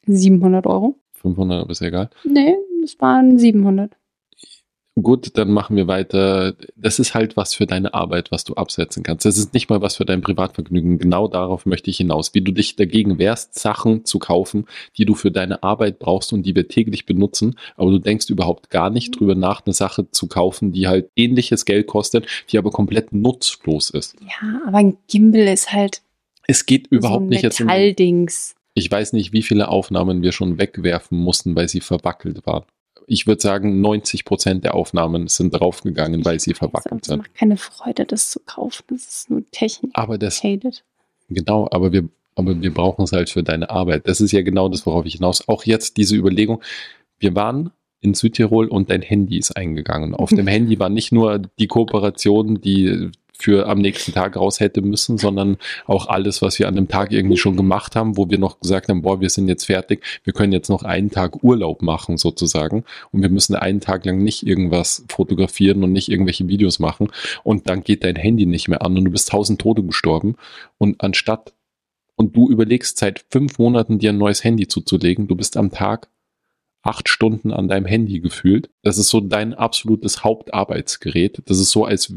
[0.07, 0.97] 700 Euro.
[1.14, 2.11] 500, aber ist egal.
[2.24, 3.93] Nee, das waren 700.
[5.03, 6.55] Gut, dann machen wir weiter.
[6.74, 9.26] Das ist halt was für deine Arbeit, was du absetzen kannst.
[9.26, 10.99] Das ist nicht mal was für dein Privatvergnügen.
[10.99, 12.32] Genau darauf möchte ich hinaus.
[12.32, 14.66] Wie du dich dagegen wehrst, Sachen zu kaufen,
[14.97, 18.70] die du für deine Arbeit brauchst und die wir täglich benutzen, aber du denkst überhaupt
[18.70, 22.70] gar nicht drüber nach, eine Sache zu kaufen, die halt ähnliches Geld kostet, die aber
[22.70, 24.16] komplett nutzlos ist.
[24.22, 26.01] Ja, aber ein Gimbal ist halt
[26.47, 27.68] Es geht überhaupt so nicht jetzt um.
[28.72, 32.64] Ich weiß nicht, wie viele Aufnahmen wir schon wegwerfen mussten, weil sie verwackelt waren.
[33.07, 37.19] Ich würde sagen, 90 Prozent der Aufnahmen sind draufgegangen, weil sie verwackelt Es sind.
[37.19, 38.83] macht keine Freude, das zu kaufen.
[38.91, 39.93] Das ist nur Technik.
[39.95, 40.83] Aber das, Hated.
[41.29, 44.09] genau, aber wir, aber wir brauchen es halt für deine Arbeit.
[44.09, 45.49] Das ist ja genau das, worauf ich hinaus.
[45.49, 46.63] Auch jetzt diese Überlegung.
[47.19, 50.15] Wir waren in Südtirol und dein Handy ist eingegangen.
[50.15, 54.82] Auf dem Handy war nicht nur die Kooperation, die für am nächsten Tag raus hätte
[54.82, 58.39] müssen, sondern auch alles, was wir an dem Tag irgendwie schon gemacht haben, wo wir
[58.39, 61.82] noch gesagt haben, boah, wir sind jetzt fertig, wir können jetzt noch einen Tag Urlaub
[61.82, 66.78] machen sozusagen und wir müssen einen Tag lang nicht irgendwas fotografieren und nicht irgendwelche Videos
[66.78, 67.09] machen
[67.43, 70.37] und dann geht dein Handy nicht mehr an und du bist tausend Tode gestorben
[70.78, 71.53] und anstatt
[72.16, 76.09] und du überlegst seit fünf Monaten dir ein neues Handy zuzulegen, du bist am Tag
[76.87, 78.70] acht Stunden an deinem Handy gefühlt.
[78.82, 81.43] Das ist so dein absolutes Hauptarbeitsgerät.
[81.47, 82.14] Das ist so, als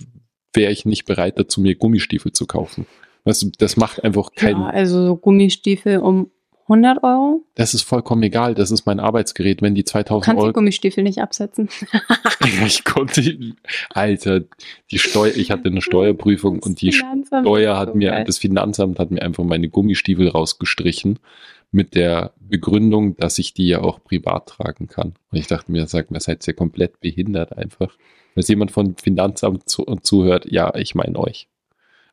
[0.54, 2.86] wäre ich nicht bereit dazu, mir Gummistiefel zu kaufen.
[3.26, 4.62] Du, das macht einfach keinen.
[4.62, 6.32] Ja, also so Gummistiefel um
[6.70, 7.44] 100 Euro?
[7.56, 8.54] Das ist vollkommen egal.
[8.54, 9.62] Das ist mein Arbeitsgerät.
[9.62, 10.54] Wenn die 2000 Kannst die Euro.
[10.54, 11.68] Gummistiefel nicht absetzen.
[12.66, 13.38] ich konnte,
[13.90, 14.42] Alter,
[14.92, 18.24] die Steuer, ich hatte eine Steuerprüfung und die Steuer hat so mir, geil.
[18.24, 21.20] das Finanzamt hat mir einfach meine Gummistiefel rausgestrichen
[21.72, 25.14] mit der Begründung, dass ich die ja auch privat tragen kann.
[25.32, 27.96] Und ich dachte mir, sag mir, seid ihr komplett behindert einfach.
[28.36, 31.48] Wenn jemand von Finanzamt zu, zuhört, ja, ich meine euch.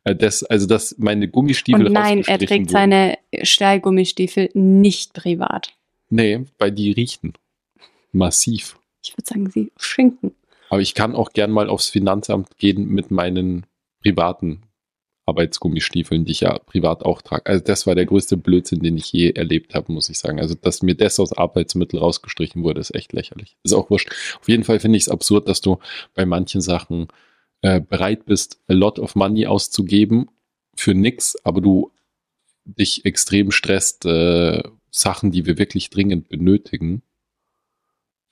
[0.05, 2.69] Äh, Das, also, dass meine Gummistiefel Und nein, er trägt wurden.
[2.69, 5.73] seine Stahlgummistiefel nicht privat.
[6.11, 7.33] Nee, weil die riechen.
[8.13, 8.79] Massiv.
[9.03, 10.33] Ich würde sagen, sie schinken.
[10.69, 13.67] Aber ich kann auch gern mal aufs Finanzamt gehen mit meinen
[14.03, 14.63] privaten
[15.27, 17.47] Arbeitsgummistiefeln, die ich ja privat auch trage.
[17.47, 20.41] Also das war der größte Blödsinn, den ich je erlebt habe, muss ich sagen.
[20.41, 23.57] Also, dass mir das aus Arbeitsmittel rausgestrichen wurde, ist echt lächerlich.
[23.65, 24.11] Ist auch wurscht.
[24.41, 25.79] Auf jeden Fall finde ich es absurd, dass du
[26.15, 27.09] bei manchen Sachen
[27.63, 30.29] äh, bereit bist, a lot of money auszugeben
[30.77, 31.91] für nix, aber du
[32.65, 37.03] dich extrem stresst, äh, Sachen, die wir wirklich dringend benötigen,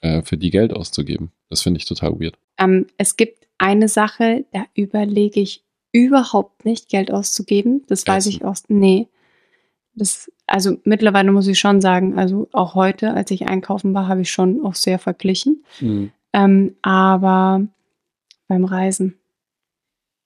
[0.01, 1.33] äh, für die Geld auszugeben.
[1.49, 2.39] Das finde ich total weird.
[2.59, 5.63] Ähm, es gibt eine Sache, da überlege ich
[5.95, 7.85] überhaupt nicht, Geld auszugeben.
[7.87, 8.37] Das weiß Essen.
[8.37, 8.65] ich aus.
[8.69, 9.09] Nee.
[9.95, 14.23] Das, also mittlerweile muss ich schon sagen, also auch heute, als ich einkaufen war, habe
[14.23, 15.65] ich schon auch sehr verglichen.
[16.33, 17.67] Ähm, aber
[18.49, 19.15] beim Reisen,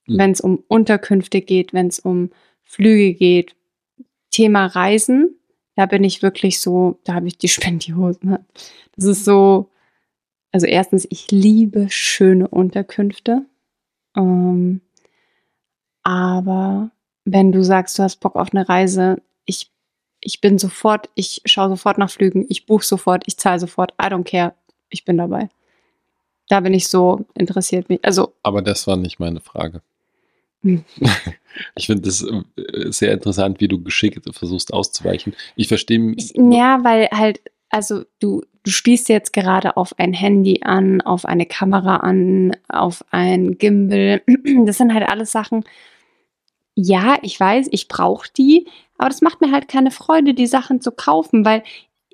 [0.06, 0.18] Mhm.
[0.18, 2.30] wenn es um Unterkünfte geht, wenn es um
[2.62, 3.54] Flüge geht,
[4.30, 5.36] Thema Reisen,
[5.76, 8.38] da bin ich wirklich so, da habe ich die Spendiosen.
[8.96, 9.68] Das ist so,
[10.50, 13.44] also erstens, ich liebe schöne Unterkünfte.
[14.16, 14.80] Ähm,
[16.08, 16.90] aber
[17.26, 19.70] wenn du sagst, du hast Bock auf eine Reise, ich,
[20.22, 24.06] ich bin sofort, ich schaue sofort nach Flügen, ich buche sofort, ich zahle sofort, I
[24.06, 24.54] don't care,
[24.88, 25.50] ich bin dabei.
[26.48, 27.90] Da bin ich so interessiert.
[27.90, 29.82] mich- Also, Aber das war nicht meine Frage.
[30.62, 30.84] Hm.
[31.74, 35.34] Ich finde das äh, sehr interessant, wie du geschickt versuchst auszuweichen.
[35.56, 36.14] Ich verstehe.
[36.34, 41.46] ja, weil halt, also du, du schließt jetzt gerade auf ein Handy an, auf eine
[41.46, 44.22] Kamera an, auf ein Gimbal.
[44.66, 45.64] Das sind halt alles Sachen.
[46.80, 48.68] Ja, ich weiß, ich brauche die,
[48.98, 51.64] aber das macht mir halt keine Freude, die Sachen zu kaufen, weil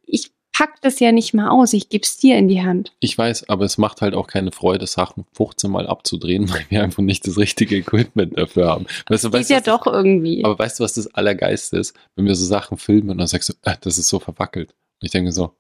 [0.06, 1.74] ich pack das ja nicht mal aus.
[1.74, 2.92] Ich gebe es dir in die Hand.
[3.00, 6.82] Ich weiß, aber es macht halt auch keine Freude, Sachen 15 Mal abzudrehen, weil wir
[6.82, 8.86] einfach nicht das richtige Equipment dafür haben.
[9.08, 10.42] Weißt du, weißt, du, ja was das- doch irgendwie.
[10.44, 11.94] Aber weißt du, was das Allergeiste ist?
[12.16, 14.70] Wenn wir so Sachen filmen und dann sagst du, ah, das ist so verwackelt.
[14.70, 15.52] Und ich denke so,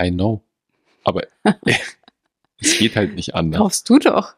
[0.00, 0.42] I know.
[1.04, 1.22] Aber
[2.58, 3.60] es geht halt nicht anders.
[3.60, 4.34] Kaufst du doch.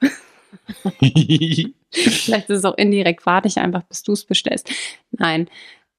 [1.90, 4.70] Vielleicht ist es auch indirekt, warte ich einfach, bis du es bestellst.
[5.10, 5.48] Nein.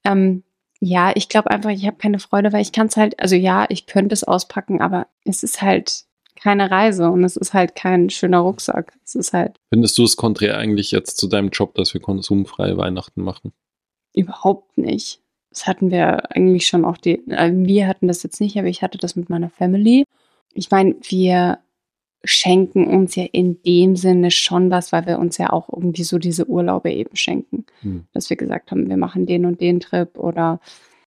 [0.04, 0.42] Ähm,
[0.80, 3.66] ja, ich glaube einfach, ich habe keine Freude, weil ich kann es halt, also ja,
[3.68, 6.04] ich könnte es auspacken, aber es ist halt
[6.36, 8.92] keine Reise und es ist halt kein schöner Rucksack.
[9.04, 12.76] Es ist halt Findest du es konträr eigentlich jetzt zu deinem Job, dass wir konsumfreie
[12.76, 13.52] Weihnachten machen?
[14.14, 15.20] überhaupt nicht.
[15.50, 18.82] Das hatten wir eigentlich schon auch die, äh, wir hatten das jetzt nicht, aber ich
[18.82, 20.04] hatte das mit meiner Family.
[20.54, 21.58] Ich meine, wir
[22.24, 26.18] schenken uns ja in dem Sinne schon was, weil wir uns ja auch irgendwie so
[26.18, 27.66] diese Urlaube eben schenken.
[27.82, 28.04] Hm.
[28.12, 30.60] Dass wir gesagt haben, wir machen den und den Trip oder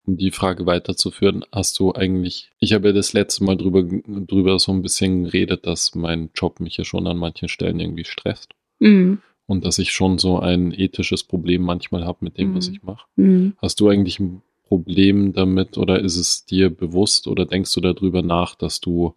[0.06, 4.60] Um die Frage weiterzuführen, hast du eigentlich, ich habe ja das letzte Mal drüber, drüber
[4.60, 8.54] so ein bisschen geredet, dass mein Job mich ja schon an manchen Stellen irgendwie stresst.
[8.80, 9.20] Mhm.
[9.48, 12.74] Und dass ich schon so ein ethisches Problem manchmal habe mit dem, was Mhm.
[12.74, 13.08] ich mache.
[13.16, 13.54] Mhm.
[13.62, 18.24] Hast du eigentlich ein Problem damit oder ist es dir bewusst oder denkst du darüber
[18.24, 19.14] nach, dass du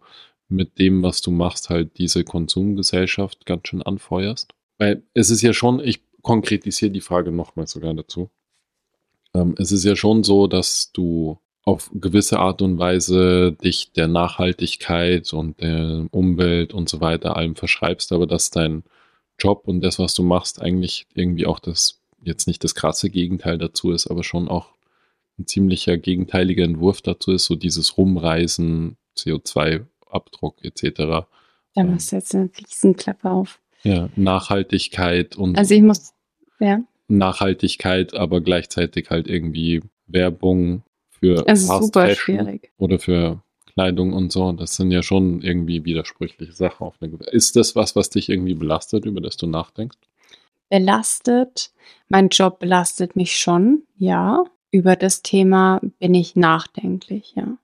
[0.49, 4.53] mit dem, was du machst, halt diese Konsumgesellschaft ganz schön anfeuerst?
[4.77, 8.29] Weil es ist ja schon, ich konkretisiere die Frage nochmal sogar dazu.
[9.33, 14.07] Ähm, es ist ja schon so, dass du auf gewisse Art und Weise dich der
[14.07, 18.83] Nachhaltigkeit und der Umwelt und so weiter allem verschreibst, aber dass dein
[19.37, 23.57] Job und das, was du machst, eigentlich irgendwie auch das, jetzt nicht das krasse Gegenteil
[23.57, 24.73] dazu ist, aber schon auch
[25.37, 28.97] ein ziemlicher gegenteiliger Entwurf dazu ist, so dieses Rumreisen,
[30.09, 30.95] CO2-Abdruck etc.
[30.97, 31.27] Da
[31.75, 31.91] Ähm.
[31.91, 33.59] machst du jetzt eine Riesenklappe auf.
[33.83, 36.13] Ja, Nachhaltigkeit und Also ich muss,
[36.59, 42.71] ja, Nachhaltigkeit, aber gleichzeitig halt irgendwie Werbung für es ist super schwierig.
[42.77, 43.41] oder für
[43.73, 44.51] Kleidung und so.
[44.51, 46.85] Das sind ja schon irgendwie widersprüchliche Sachen.
[46.85, 49.97] Auf eine, ist das was, was dich irgendwie belastet, über das du nachdenkst?
[50.69, 51.71] Belastet,
[52.09, 54.43] mein Job belastet mich schon, ja.
[54.71, 57.57] Über das Thema bin ich nachdenklich, ja.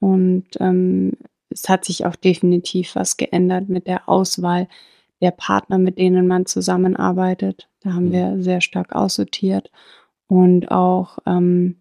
[0.00, 1.12] Und ähm,
[1.50, 4.68] es hat sich auch definitiv was geändert mit der Auswahl
[5.22, 7.68] der Partner, mit denen man zusammenarbeitet.
[7.80, 8.12] Da haben Mhm.
[8.12, 9.70] wir sehr stark aussortiert
[10.26, 11.76] und auch ähm,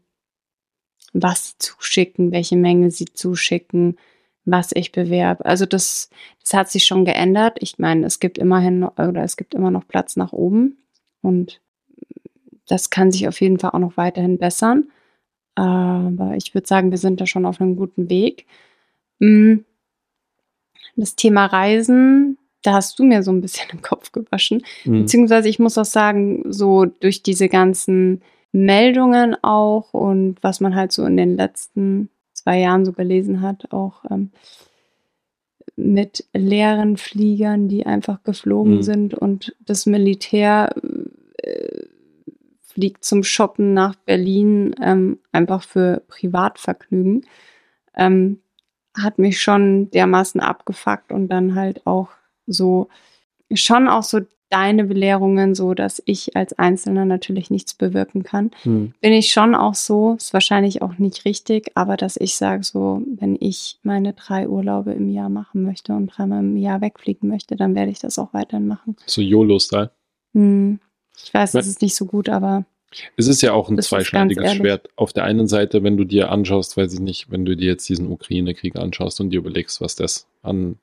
[1.13, 3.97] was zuschicken, welche Menge sie zuschicken,
[4.45, 5.45] was ich bewerbe.
[5.45, 6.09] Also das,
[6.41, 7.57] das hat sich schon geändert.
[7.61, 10.78] Ich meine, es gibt immerhin oder es gibt immer noch Platz nach oben
[11.22, 11.61] und
[12.68, 14.89] das kann sich auf jeden Fall auch noch weiterhin bessern.
[15.55, 18.45] Aber ich würde sagen, wir sind da schon auf einem guten Weg.
[19.20, 19.59] Mm.
[20.97, 24.63] Das Thema Reisen, da hast du mir so ein bisschen den Kopf gewaschen.
[24.86, 25.01] Mhm.
[25.01, 30.91] Beziehungsweise ich muss auch sagen, so durch diese ganzen Meldungen auch und was man halt
[30.91, 34.32] so in den letzten zwei Jahren so gelesen hat, auch ähm,
[35.76, 38.84] mit leeren Fliegern, die einfach geflogen mhm.
[38.84, 40.74] sind und das Militär
[41.38, 41.84] äh,
[42.61, 47.26] fliegt zum Shoppen nach Berlin, ähm, einfach für Privatvergnügen,
[47.95, 48.39] ähm,
[49.01, 52.09] hat mich schon dermaßen abgefuckt und dann halt auch
[52.47, 52.89] so,
[53.53, 58.93] schon auch so deine Belehrungen, so dass ich als Einzelner natürlich nichts bewirken kann, hm.
[59.01, 63.01] bin ich schon auch so, ist wahrscheinlich auch nicht richtig, aber dass ich sage so,
[63.05, 67.55] wenn ich meine drei Urlaube im Jahr machen möchte und dreimal im Jahr wegfliegen möchte,
[67.55, 68.95] dann werde ich das auch weiterhin machen.
[69.05, 69.91] So YOLO-Style.
[70.33, 70.79] Hm.
[71.23, 72.65] Ich weiß, das ist nicht so gut, aber.
[73.17, 74.89] Es ist ja auch ein zweischneidiges Schwert.
[74.95, 77.87] Auf der einen Seite, wenn du dir anschaust, weiß ich nicht, wenn du dir jetzt
[77.89, 80.77] diesen Ukraine-Krieg anschaust und dir überlegst, was das an,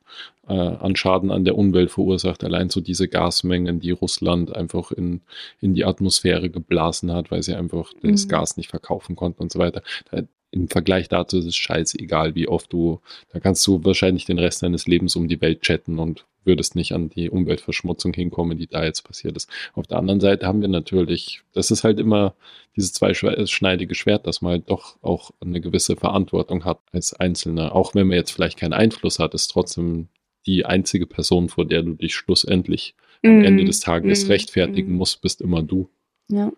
[0.49, 5.21] äh, an Schaden an der Umwelt verursacht, allein so diese Gasmengen, die Russland einfach in,
[5.61, 8.13] in die Atmosphäre geblasen hat, weil sie einfach mhm.
[8.13, 9.83] das Gas nicht verkaufen konnten und so weiter.
[10.11, 10.23] Da,
[10.53, 13.01] im Vergleich dazu ist es scheißegal, wie oft du,
[13.33, 16.93] da kannst du wahrscheinlich den Rest deines Lebens um die Welt chatten und würdest nicht
[16.93, 19.49] an die Umweltverschmutzung hinkommen, die da jetzt passiert ist.
[19.75, 22.35] Auf der anderen Seite haben wir natürlich, das ist halt immer
[22.77, 27.75] dieses zweischneidige Schwert, dass man halt doch auch eine gewisse Verantwortung hat als Einzelner.
[27.75, 30.09] Auch wenn man jetzt vielleicht keinen Einfluss hat, ist trotzdem
[30.47, 33.29] die einzige Person, vor der du dich schlussendlich mm.
[33.29, 34.29] am Ende des Tages mm.
[34.29, 34.97] rechtfertigen mm.
[34.97, 35.89] musst, bist immer du.
[36.29, 36.53] Ja.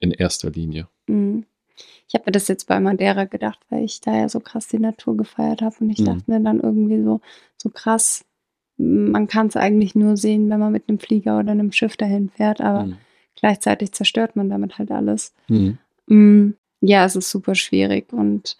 [0.00, 0.88] In erster Linie.
[1.06, 1.40] Mm.
[2.08, 4.78] Ich habe mir das jetzt bei Madeira gedacht, weil ich da ja so krass die
[4.78, 6.04] Natur gefeiert habe und ich mm.
[6.04, 7.20] dachte mir dann irgendwie so,
[7.56, 8.24] so krass,
[8.76, 12.30] man kann es eigentlich nur sehen, wenn man mit einem Flieger oder einem Schiff dahin
[12.30, 12.96] fährt, aber mhm.
[13.36, 15.34] gleichzeitig zerstört man damit halt alles.
[15.48, 15.78] Mhm.
[16.06, 16.50] Mm,
[16.80, 18.56] ja, es ist super schwierig und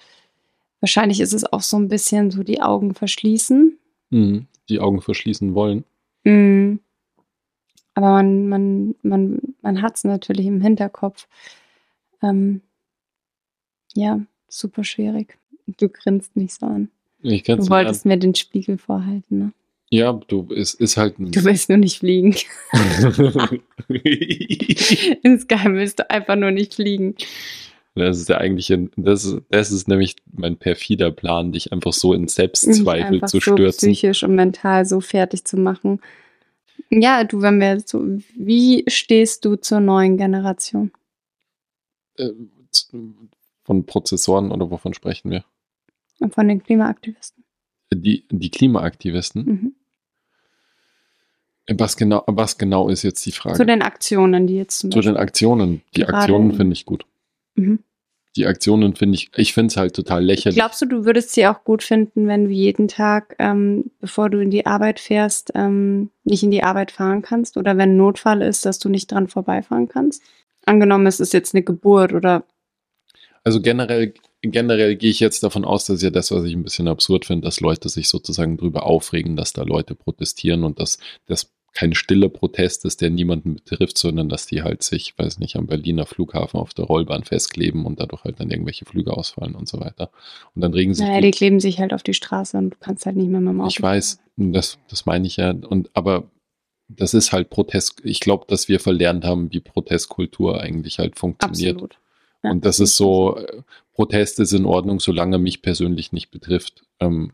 [0.81, 3.79] wahrscheinlich ist es auch so ein bisschen so die Augen verschließen.
[4.11, 4.47] Mhm.
[4.69, 5.85] Die Augen verschließen wollen.
[6.25, 6.77] Mm.
[7.95, 11.27] Aber man, man, man, man hat es natürlich im Hinterkopf.
[12.23, 12.63] Ähm,
[13.95, 15.39] ja, super schwierig.
[15.67, 16.89] Du grinst mich so an.
[17.23, 19.53] du wolltest mir den Spiegel vorhalten, ne?
[19.91, 21.17] Ja, du, es ist halt.
[21.19, 22.35] Du willst nur nicht fliegen.
[25.23, 27.15] Insgeheim willst du einfach nur nicht fliegen.
[27.95, 32.15] Das ist ja eigentlich, ein, das, das ist nämlich mein perfider Plan, dich einfach so
[32.15, 33.89] in Selbstzweifel zu stürzen.
[33.89, 36.01] So psychisch und mental so fertig zu machen.
[36.89, 38.03] Ja, du, wenn wir so,
[38.35, 40.91] wie stehst du zur neuen Generation?
[42.17, 42.31] Äh,
[43.65, 45.45] von Prozessoren oder wovon sprechen wir?
[46.31, 47.45] Von den Klimaaktivisten.
[47.93, 49.45] Die, die Klimaaktivisten?
[49.45, 49.75] Mhm.
[51.79, 53.57] Was genau, was genau ist jetzt die Frage?
[53.57, 55.83] Zu den Aktionen, die jetzt zum Zu den Aktionen.
[55.95, 57.07] Die Aktionen finde ich gut.
[57.55, 57.79] Mhm.
[58.35, 60.57] Die Aktionen finde ich, ich finde es halt total lächerlich.
[60.57, 64.41] Glaubst du, du würdest sie auch gut finden, wenn du jeden Tag, ähm, bevor du
[64.41, 67.59] in die Arbeit fährst, ähm, nicht in die Arbeit fahren kannst?
[67.59, 70.23] Oder wenn ein Notfall ist, dass du nicht dran vorbeifahren kannst?
[70.65, 72.45] Angenommen, es ist jetzt eine Geburt oder.
[73.45, 76.89] Also generell, generell gehe ich jetzt davon aus, dass ja das, was ich ein bisschen
[76.89, 81.53] absurd finde, dass Leute sich sozusagen drüber aufregen, dass da Leute protestieren und dass das
[81.73, 85.67] kein stiller Protest ist, der niemanden betrifft, sondern dass die halt sich, weiß nicht, am
[85.67, 89.81] Berliner Flughafen auf der Rollbahn festkleben und dadurch halt dann irgendwelche Flüge ausfallen und so
[89.81, 90.11] weiter.
[90.55, 91.07] Und dann regen sich.
[91.07, 93.41] Naja, die, die kleben sich halt auf die Straße und du kannst halt nicht mehr
[93.41, 93.71] mit dem Auto.
[93.71, 95.51] Ich weiß, das, das meine ich ja.
[95.51, 96.31] Und aber
[96.89, 98.03] das ist halt Protest.
[98.05, 101.77] Ich glaube, dass wir verlernt haben, wie Protestkultur eigentlich halt funktioniert.
[101.77, 101.99] Absolut.
[102.43, 103.63] Ja, und das ist so, äh,
[103.95, 106.85] Protest ist in Ordnung, solange mich persönlich nicht betrifft.
[107.01, 107.33] Ähm,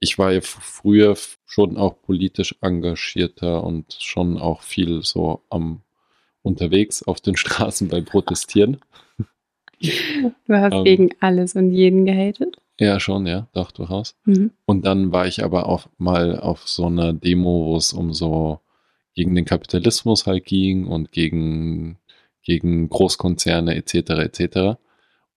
[0.00, 5.82] ich war ja früher schon auch politisch engagierter und schon auch viel so am
[6.42, 8.78] unterwegs auf den Straßen beim Protestieren.
[9.80, 12.56] Du hast ähm, gegen alles und jeden gehatet?
[12.80, 14.16] Ja, schon, ja, doch, durchaus.
[14.24, 14.52] Mhm.
[14.64, 18.60] Und dann war ich aber auch mal auf so einer Demo, wo es um so
[19.14, 21.98] gegen den Kapitalismus halt ging und gegen,
[22.48, 23.94] gegen Großkonzerne etc.
[23.94, 24.80] etc.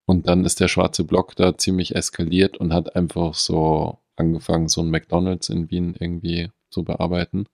[0.06, 4.80] Und dann ist der schwarze Block da ziemlich eskaliert und hat einfach so angefangen, so
[4.80, 7.44] ein McDonalds in Wien irgendwie zu bearbeiten.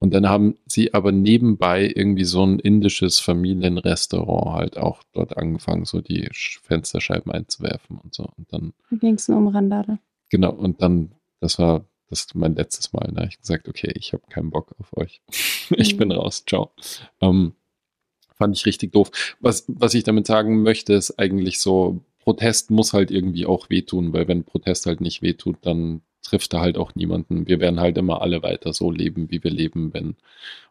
[0.00, 5.86] Und dann haben sie aber nebenbei irgendwie so ein indisches Familienrestaurant halt auch dort angefangen,
[5.86, 8.28] so die Fensterscheiben einzuwerfen und so.
[8.36, 9.98] Und dann ging es nur um Randale.
[10.28, 13.10] Genau, und dann, das war das mein letztes Mal.
[13.14, 15.22] Da habe ich gesagt, okay, ich habe keinen Bock auf euch.
[15.70, 15.98] ich mhm.
[15.98, 16.72] bin raus, ciao.
[17.22, 17.54] Ähm,
[18.34, 19.10] fand ich richtig doof.
[19.40, 24.12] Was, was ich damit sagen möchte, ist eigentlich so, Protest muss halt irgendwie auch wehtun,
[24.12, 27.46] weil wenn Protest halt nicht wehtut, dann trifft da halt auch niemanden.
[27.46, 30.16] Wir werden halt immer alle weiter so leben, wie wir leben, wenn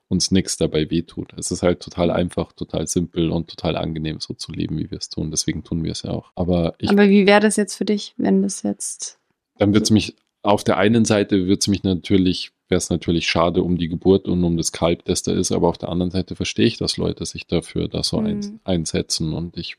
[0.09, 1.33] uns nichts dabei wehtut.
[1.37, 4.97] Es ist halt total einfach, total simpel und total angenehm, so zu leben, wie wir
[4.97, 5.31] es tun.
[5.31, 6.31] Deswegen tun wir es ja auch.
[6.35, 9.19] Aber, ich, Aber wie wäre das jetzt für dich, wenn das jetzt.
[9.57, 13.27] dann wird es mich, auf der einen Seite wird es mich natürlich, wäre es natürlich
[13.27, 16.09] schade um die Geburt und um das Kalb, das da ist, aber auf der anderen
[16.09, 18.59] Seite verstehe ich, dass Leute sich dafür da so Mhm.
[18.63, 19.77] einsetzen und ich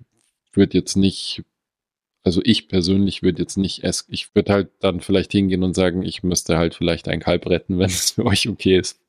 [0.52, 1.42] würde jetzt nicht,
[2.22, 6.04] also ich persönlich würde jetzt nicht, es, ich würde halt dann vielleicht hingehen und sagen,
[6.04, 9.00] ich müsste halt vielleicht ein Kalb retten, wenn es für euch okay ist.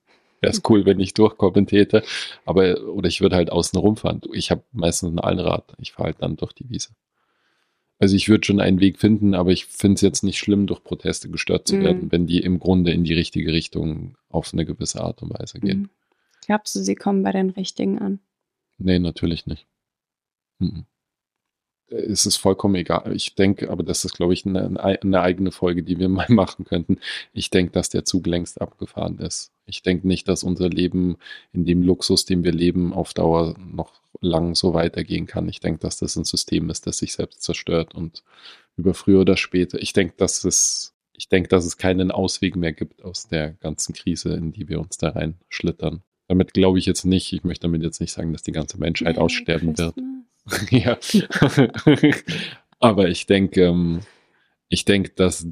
[0.42, 2.04] Wäre es cool, wenn ich durchkommentierte,
[2.44, 4.22] aber, oder ich würde halt außen rumfahren.
[4.34, 6.90] Ich habe meistens ein Allrad, ich fahre halt dann durch die Wiese.
[7.98, 10.84] Also ich würde schon einen Weg finden, aber ich finde es jetzt nicht schlimm, durch
[10.84, 11.84] Proteste gestört zu Mhm.
[11.84, 15.60] werden, wenn die im Grunde in die richtige Richtung auf eine gewisse Art und Weise
[15.60, 15.80] gehen.
[15.84, 15.90] Mhm.
[16.46, 18.20] Glaubst du, sie kommen bei den Richtigen an?
[18.78, 19.66] Nee, natürlich nicht.
[20.60, 20.86] Mhm.
[21.88, 23.16] Es ist vollkommen egal.
[23.16, 26.66] Ich denke, aber das ist, glaube ich, eine, eine eigene Folge, die wir mal machen
[26.66, 27.00] könnten.
[27.32, 29.52] Ich denke, dass der Zug längst abgefahren ist.
[29.66, 31.18] Ich denke nicht, dass unser Leben
[31.52, 35.50] in dem Luxus, dem wir leben, auf Dauer noch lang so weitergehen kann.
[35.50, 38.24] Ich denke, dass das ein System ist, das sich selbst zerstört und
[38.78, 39.82] über früher oder später.
[39.82, 43.94] Ich denke, dass es, ich denke, dass es keinen Ausweg mehr gibt aus der ganzen
[43.94, 46.02] Krise, in die wir uns da reinschlittern.
[46.28, 49.16] Damit glaube ich jetzt nicht, ich möchte damit jetzt nicht sagen, dass die ganze Menschheit
[49.16, 49.96] Merry aussterben wird.
[50.70, 51.00] Ja.
[52.80, 54.02] Aber ich denke, ähm,
[54.70, 55.48] ich denke, dass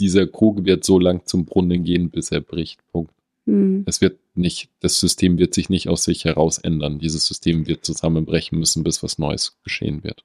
[0.00, 2.80] dieser Krug wird so lang zum Brunnen gehen, bis er bricht.
[2.90, 3.12] Punkt.
[3.48, 3.84] Hm.
[3.86, 6.98] Es wird nicht, das System wird sich nicht aus sich heraus ändern.
[6.98, 10.24] Dieses System wird zusammenbrechen müssen, bis was Neues geschehen wird,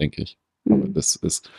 [0.00, 0.38] denke ich.
[0.66, 0.92] Aber Hm.
[0.94, 1.50] das ist,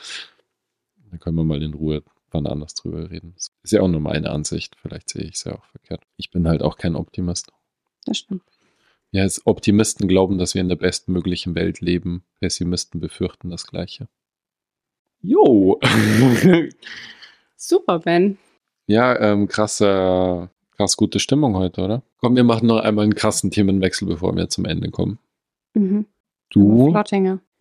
[1.12, 3.32] da können wir mal in Ruhe wann anders drüber reden.
[3.36, 4.76] Das ist ja auch nur meine Ansicht.
[4.82, 6.04] Vielleicht sehe ich es ja auch verkehrt.
[6.18, 7.50] Ich bin halt auch kein Optimist.
[8.06, 8.44] Das stimmt.
[9.12, 12.26] Ja, es- Optimisten glauben, dass wir in der bestmöglichen Welt leben.
[12.42, 14.10] Pessimisten befürchten das Gleiche.
[15.22, 15.80] Jo!
[17.56, 18.38] Super, Ben.
[18.88, 22.04] ja, ähm, krasser, krass gute Stimmung heute, oder?
[22.18, 25.20] Komm, wir machen noch einmal einen krassen Themenwechsel, bevor wir zum Ende kommen.
[25.74, 26.06] Mhm.
[26.50, 26.94] Du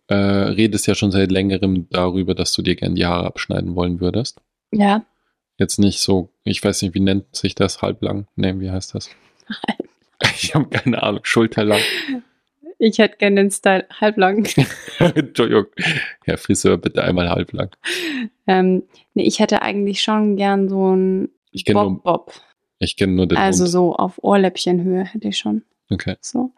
[0.07, 3.99] äh, redest ja schon seit längerem darüber, dass du dir gern die Haare abschneiden wollen
[3.99, 4.41] würdest.
[4.71, 5.05] Ja.
[5.57, 7.81] Jetzt nicht so, ich weiß nicht, wie nennt sich das?
[7.81, 8.27] Halblang?
[8.35, 9.09] Nee, wie heißt das?
[10.37, 11.81] Ich habe keine Ahnung, schulterlang.
[12.77, 14.47] Ich hätte gerne den Style halblang.
[14.99, 15.65] Entschuldigung.
[16.23, 17.69] Herr Friseur, bitte einmal halblang.
[18.47, 22.33] ähm, nee, ich hätte eigentlich schon gern so ein Ich kenne nur, Bob-Bob.
[22.85, 23.71] Ich kenn nur den Also Mund.
[23.71, 25.63] so auf Ohrläppchenhöhe hätte ich schon.
[25.89, 26.15] Okay.
[26.21, 26.51] So.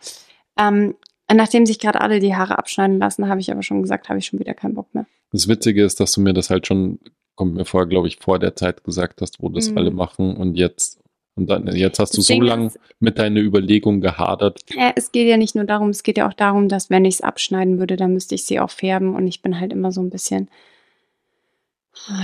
[0.59, 0.95] Ähm,
[1.34, 4.25] nachdem sich gerade alle die Haare abschneiden lassen, habe ich aber schon gesagt, habe ich
[4.28, 5.05] schon wieder keinen Bock mehr.
[5.32, 6.99] Das Witzige ist, dass du mir das halt schon,
[7.36, 9.78] kommt mir vor, glaube ich, vor der Zeit gesagt hast, wo das Mhm.
[9.78, 10.99] alle machen und jetzt,
[11.36, 14.61] und dann, jetzt hast du Das so Ding lange mit deiner Überlegung gehadert.
[14.75, 17.15] äh, es geht ja nicht nur darum, es geht ja auch darum, dass wenn ich
[17.15, 20.01] es abschneiden würde, dann müsste ich sie auch färben und ich bin halt immer so
[20.01, 20.49] ein bisschen.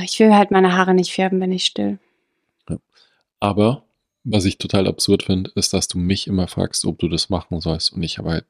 [0.03, 1.97] Ich will halt meine Haare nicht färben, wenn ich still.
[3.39, 3.83] Aber
[4.23, 7.59] was ich total absurd finde, ist, dass du mich immer fragst, ob du das machen
[7.59, 7.93] sollst.
[7.93, 8.45] Und ich habe halt,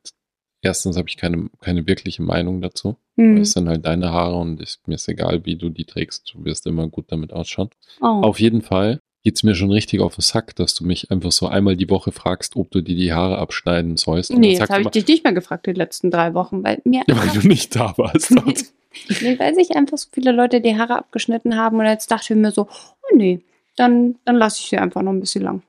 [0.61, 2.97] erstens habe ich keine, keine wirkliche Meinung dazu.
[3.17, 3.35] Hm.
[3.35, 6.31] Weil es sind halt deine Haare und ist, mir ist egal, wie du die trägst.
[6.33, 7.69] Du wirst immer gut damit ausschauen.
[8.01, 8.05] Oh.
[8.05, 11.47] Auf jeden Fall geht's mir schon richtig auf den Sack, dass du mich einfach so
[11.47, 14.31] einmal die Woche fragst, ob du dir die Haare abschneiden sollst.
[14.31, 17.03] Und nee, jetzt habe ich dich nicht mehr gefragt die letzten drei Wochen, weil mir
[17.07, 18.31] ja, weil du nicht da warst.
[19.21, 22.39] nee, weil sich einfach so viele Leute die Haare abgeschnitten haben und jetzt dachte ich
[22.39, 23.41] mir so, oh nee,
[23.75, 25.63] dann, dann lasse ich sie einfach noch ein bisschen lang.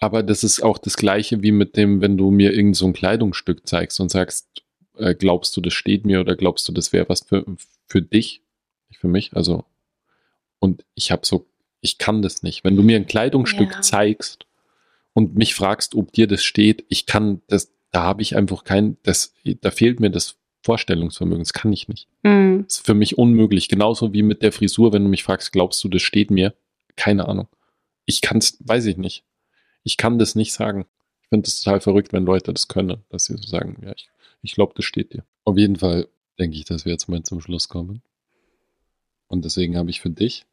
[0.00, 2.92] Aber das ist auch das Gleiche wie mit dem, wenn du mir irgend so ein
[2.92, 4.48] Kleidungsstück zeigst und sagst,
[4.96, 7.44] äh, glaubst du, das steht mir oder glaubst du, das wäre was für,
[7.86, 8.42] für dich,
[8.88, 9.32] nicht für mich?
[9.34, 9.64] Also,
[10.58, 11.46] und ich habe so,
[11.80, 12.64] ich kann das nicht.
[12.64, 13.80] Wenn du mir ein Kleidungsstück Ja.
[13.82, 14.46] zeigst
[15.12, 18.96] und mich fragst, ob dir das steht, ich kann das, da habe ich einfach kein,
[19.04, 22.08] das, da fehlt mir das Vorstellungsvermögen, das kann ich nicht.
[22.24, 22.64] Hm.
[22.66, 23.68] Das ist für mich unmöglich.
[23.68, 26.54] Genauso wie mit der Frisur, wenn du mich fragst, glaubst du, das steht mir?
[26.96, 27.48] Keine Ahnung.
[28.06, 29.24] Ich kann es, weiß ich nicht.
[29.82, 30.86] Ich kann das nicht sagen.
[31.22, 34.08] Ich finde es total verrückt, wenn Leute das können, dass sie so sagen, ja, ich,
[34.42, 35.24] ich glaube, das steht dir.
[35.44, 38.02] Auf jeden Fall denke ich, dass wir jetzt mal zum Schluss kommen.
[39.28, 40.46] Und deswegen habe ich für dich.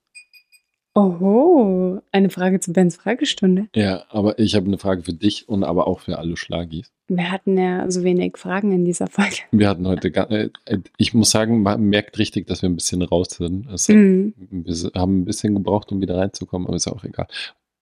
[0.94, 3.68] Oho, eine Frage zu Bens Fragestunde.
[3.76, 6.92] Ja, aber ich habe eine Frage für dich und aber auch für alle Schlagis.
[7.08, 9.38] Wir hatten ja so wenig Fragen in dieser Folge.
[9.52, 10.50] Wir hatten heute, ga- äh,
[10.98, 13.68] ich muss sagen, man merkt richtig, dass wir ein bisschen raus sind.
[13.72, 14.34] Es Hm.
[14.38, 17.28] Wir haben ein bisschen gebraucht, um wieder reinzukommen, aber ist auch egal.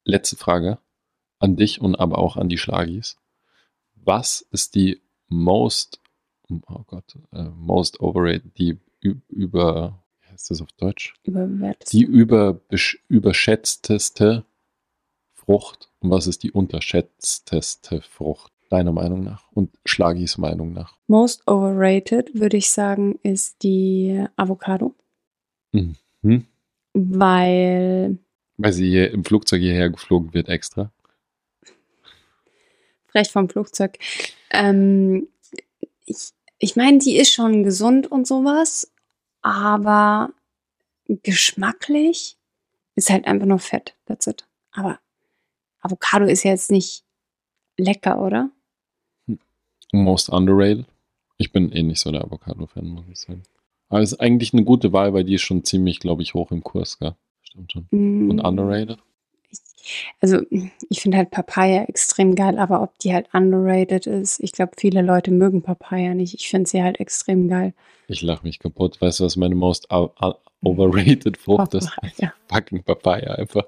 [0.04, 0.78] Letzte Frage
[1.40, 3.18] an dich und aber auch an die Schlagis.
[3.96, 6.00] Was ist die most,
[6.50, 8.78] oh Gott, äh, most overrated, die
[9.30, 10.04] über,
[10.40, 11.14] heißt das auf Deutsch?
[11.24, 11.92] Überbewertet.
[11.92, 12.62] Die über,
[13.10, 14.46] überschätzteste
[15.34, 20.98] Frucht und was ist die unterschätzteste Frucht, deiner Meinung nach und Schlagis Meinung nach?
[21.08, 24.96] Most overrated, würde ich sagen, ist die Avocado.
[25.72, 26.46] Mhm.
[26.94, 28.18] Weil
[28.58, 30.92] Weil sie hier im Flugzeug hierher geflogen wird extra.
[33.08, 33.98] Frech vom Flugzeug.
[34.52, 35.28] Ähm,
[36.06, 36.32] ich
[36.62, 38.92] ich meine, die ist schon gesund und sowas,
[39.42, 40.30] aber
[41.08, 42.38] geschmacklich
[42.96, 43.96] ist halt einfach nur Fett.
[44.06, 44.48] That's it.
[44.72, 45.00] Aber
[45.82, 47.04] Avocado ist ja jetzt nicht
[47.78, 48.52] lecker, oder?
[49.92, 50.86] Most underrated.
[51.38, 53.44] Ich bin eh nicht so der Avocado-Fan, muss ich sagen.
[53.88, 56.52] Aber es ist eigentlich eine gute Wahl, weil die ist schon ziemlich, glaube ich, hoch
[56.52, 57.16] im Kurs, gell?
[57.42, 57.88] Stimmt schon.
[57.90, 59.00] Mm, Und underrated?
[60.22, 60.42] Also,
[60.90, 65.02] ich finde halt Papaya extrem geil, aber ob die halt underrated ist, ich glaube, viele
[65.02, 66.34] Leute mögen Papaya nicht.
[66.34, 67.74] Ich finde sie halt extrem geil.
[68.08, 69.00] Ich lache mich kaputt.
[69.02, 69.88] Weißt du, was meine most
[70.62, 71.90] overrated Frucht ist?
[71.96, 72.34] Papaya.
[72.48, 73.66] Fucking Papaya einfach.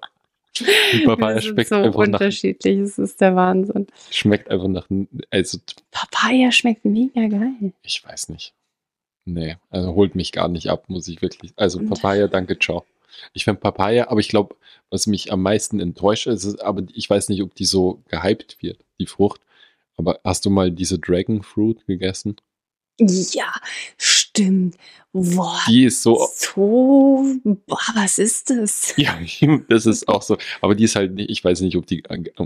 [0.60, 3.88] Die Papaya schmeckt so einfach nach, unterschiedlich, es ist der Wahnsinn.
[4.10, 4.88] schmeckt einfach nach,
[5.30, 5.60] also
[5.92, 7.74] Papaya schmeckt mega geil.
[7.84, 8.54] ich weiß nicht.
[9.24, 11.54] Nee, also holt mich gar nicht ab, muss ich wirklich.
[11.56, 12.86] Also Papaya, danke, ciao.
[13.34, 14.56] Ich finde Papaya, aber ich glaube,
[14.92, 18.86] was mich am meisten enttäuscht, ist, aber ich weiß nicht, ob die so gehypt wird,
[19.00, 19.42] die Frucht.
[19.98, 22.36] Aber hast du mal diese Dragon Fruit gegessen?
[23.00, 23.52] Ja,
[23.98, 24.76] stimmt.
[25.14, 28.94] Boah, Die ist so, so, boah, was ist das?
[28.98, 29.18] ja,
[29.70, 30.38] das ist auch so.
[30.62, 32.04] Aber die ist halt nicht, ich weiß nicht, ob die,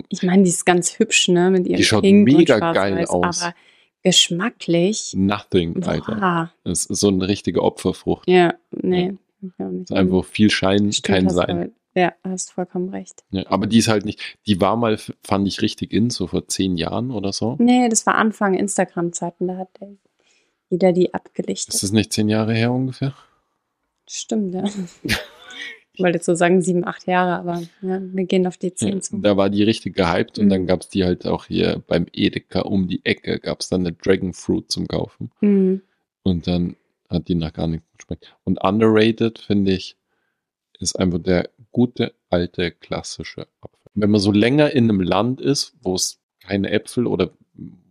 [0.09, 3.41] Ich meine, die ist ganz hübsch, ne, mit ihrem Die schaut Pink mega geil aus.
[3.41, 3.55] Aber
[4.01, 6.15] geschmacklich, nothing, Alter.
[6.15, 8.27] boah, Das ist so eine richtige Opferfrucht.
[8.29, 9.13] ja, nee.
[9.81, 11.73] ist einfach viel Schein, Stimmt, kein Sein.
[11.95, 13.23] Ja, hast vollkommen recht.
[13.31, 16.47] Ja, aber die ist halt nicht, die war mal, fand ich richtig in, so vor
[16.47, 17.55] zehn Jahren oder so.
[17.59, 19.95] Nee, das war Anfang Instagram-Zeiten, da hat der,
[20.69, 21.73] jeder die abgelichtet.
[21.73, 23.13] Ist das nicht zehn Jahre her ungefähr?
[24.07, 24.63] Stimmt, ja.
[25.97, 28.75] Ich wollte jetzt so sagen sieben, acht Jahre, aber ja, wir gehen auf die Ja,
[28.75, 29.17] zehn zu.
[29.19, 30.49] da war die richtig gehypt und Mhm.
[30.49, 33.79] dann gab es die halt auch hier beim Edeka um die Ecke, gab es dann
[33.87, 35.31] eine Dragon Fruit zum Kaufen.
[35.39, 35.81] Mhm.
[36.23, 36.75] Und dann
[37.09, 38.35] hat die nach gar nichts geschmeckt.
[38.43, 39.95] Und underrated, finde ich,
[40.79, 43.91] ist einfach der gute, alte, klassische Apfel.
[43.95, 47.31] Wenn man so länger in einem Land ist, wo es keine Äpfel oder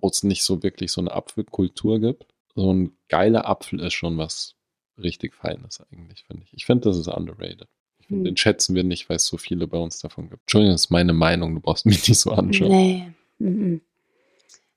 [0.01, 2.24] wo es nicht so wirklich so eine Apfelkultur gibt,
[2.55, 4.55] so ein geiler Apfel ist schon was
[4.97, 6.55] richtig Feines eigentlich, finde ich.
[6.55, 7.68] Ich finde, das ist underrated.
[7.99, 8.24] Ich finde, Hm.
[8.24, 10.43] den schätzen wir nicht, weil es so viele bei uns davon gibt.
[10.45, 12.68] Entschuldigung, das ist meine Meinung, du brauchst mich nicht so anschauen.
[12.70, 13.12] Nee.
[13.39, 13.80] Mhm.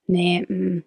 [0.07, 0.83] Nee, mhm.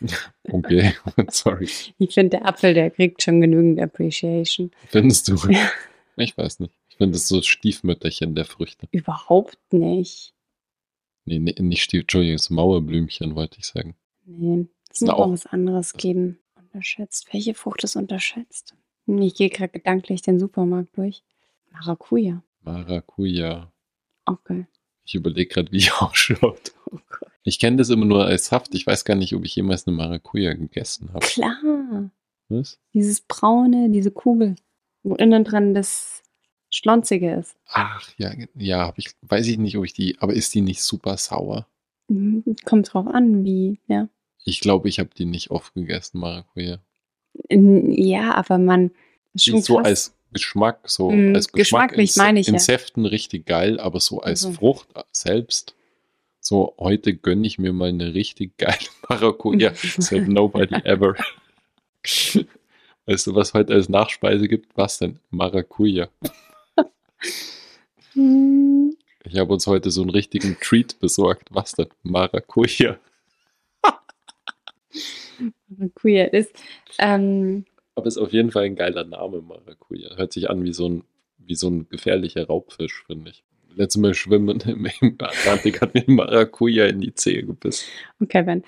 [0.52, 0.92] Okay,
[1.30, 1.68] sorry.
[1.98, 4.70] ich finde, der Apfel, der kriegt schon genügend Appreciation.
[4.88, 5.36] Findest du?
[5.50, 5.70] Ja.
[6.16, 6.74] Ich weiß nicht.
[6.98, 8.88] Ich finde, das ist so Stiefmütterchen der Früchte.
[8.90, 10.34] Überhaupt nicht.
[11.26, 13.94] Nee, nee nicht Stief, Entschuldigung, das Mauerblümchen, wollte ich sagen.
[14.24, 16.40] Nee, es muss auch- was anderes geben.
[16.56, 17.32] Unterschätzt.
[17.32, 18.74] Welche Frucht ist unterschätzt?
[19.06, 21.22] Ich gehe gerade gedanklich den Supermarkt durch.
[21.70, 22.42] Maracuja.
[22.62, 23.72] Maracuja.
[24.24, 24.66] Okay.
[25.04, 26.72] Ich überlege gerade, wie die ausschaut.
[26.90, 27.30] Oh Gott.
[27.44, 28.74] Ich kenne das immer nur als Saft.
[28.74, 31.24] Ich weiß gar nicht, ob ich jemals eine Maracuja gegessen habe.
[31.24, 32.10] Klar.
[32.48, 32.80] Was?
[32.92, 34.56] Dieses braune, diese Kugel,
[35.04, 36.24] wo innen drin das
[36.70, 37.56] Schlonzige ist.
[37.68, 41.16] Ach, ja, ja, ich, weiß ich nicht, ob ich die, aber ist die nicht super
[41.16, 41.66] sauer?
[42.08, 44.08] Mhm, Kommt drauf an, wie, ja.
[44.44, 46.78] Ich glaube, ich habe die nicht oft gegessen, Maracuja.
[47.50, 48.90] Ja, aber man
[49.36, 52.60] schon so als Geschmack, so Mm, als Geschmack geschmacklich in, meine ich in ja.
[52.60, 54.58] Säften richtig geil, aber so als Also.
[54.58, 55.74] Frucht selbst.
[56.40, 59.72] So, heute gönne ich mir mal eine richtig geile Maracuja.
[59.98, 61.14] Said nobody ever.
[63.06, 64.76] Weißt du, was heute als Nachspeise gibt?
[64.76, 65.18] Was denn?
[65.30, 66.08] Maracuja.
[68.14, 71.48] Ich habe uns heute so einen richtigen Treat besorgt.
[71.50, 71.88] Was denn?
[72.02, 72.98] Maracuja.
[75.68, 76.52] Maracuja ist.
[76.98, 77.64] Ähm,
[77.94, 80.16] Aber ist auf jeden Fall ein geiler Name, Maracuja.
[80.16, 81.04] Hört sich an wie so ein,
[81.38, 83.44] wie so ein gefährlicher Raubfisch, finde ich.
[83.74, 87.86] Letztes Mal schwimmen im im Atlantik hat mir Maracuja in die Zehe gebissen.
[88.20, 88.64] okay, Ben.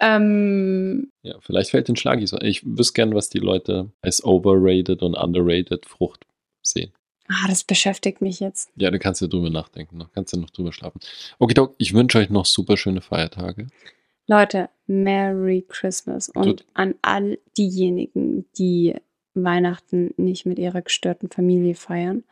[0.00, 2.38] Ähm, Ja, vielleicht fällt den Schlag so.
[2.40, 6.26] Ich wüsste gern, was die Leute als overrated und underrated Frucht
[6.60, 6.92] sehen.
[7.28, 8.70] Ah, das beschäftigt mich jetzt.
[8.76, 9.98] Ja, du kannst ja drüber nachdenken.
[9.98, 11.00] Noch kannst ja noch drüber schlafen.
[11.38, 13.68] Okay, Doc, ich wünsche euch noch super schöne Feiertage.
[14.26, 16.64] Leute, Merry Christmas und Gut.
[16.74, 18.94] an all diejenigen, die
[19.34, 22.24] Weihnachten nicht mit ihrer gestörten Familie feiern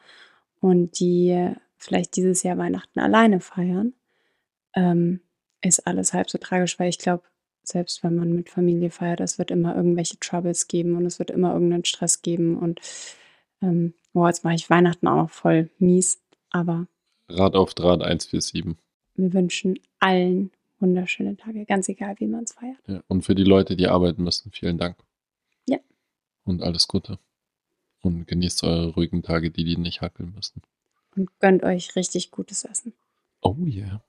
[0.61, 3.95] und die vielleicht dieses Jahr Weihnachten alleine feiern,
[4.75, 5.21] ähm,
[5.63, 7.25] ist alles halb so tragisch, weil ich glaube,
[7.63, 11.31] selbst wenn man mit Familie feiert, es wird immer irgendwelche Troubles geben und es wird
[11.31, 12.81] immer irgendeinen Stress geben und
[13.63, 16.87] ähm, boah, jetzt mache ich Weihnachten auch noch voll mies, aber
[17.29, 18.77] Rad auf Draht 147.
[19.15, 20.51] wir wünschen allen
[20.81, 22.79] wunderschöne Tage, ganz egal, wie man es feiert.
[22.87, 24.97] Ja, und für die Leute, die arbeiten müssen, vielen Dank.
[25.69, 25.79] Ja.
[26.45, 27.19] Und alles Gute.
[28.01, 30.63] Und genießt eure ruhigen Tage, die die nicht hackeln müssen.
[31.17, 32.95] und gönnt euch richtig gutes Essen.
[33.43, 34.03] Oh yeah.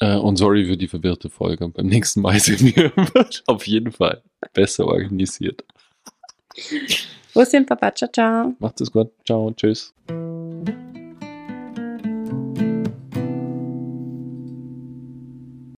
[0.00, 1.68] Äh, und sorry für die verwirrte Folge.
[1.68, 2.92] Beim nächsten Mal sind wir
[3.46, 4.22] auf jeden Fall
[4.52, 5.64] besser organisiert.
[7.52, 7.94] Denn Papa?
[7.94, 8.54] Ciao, ciao.
[8.58, 9.10] Macht es gut.
[9.24, 9.50] Ciao.
[9.52, 9.92] Tschüss.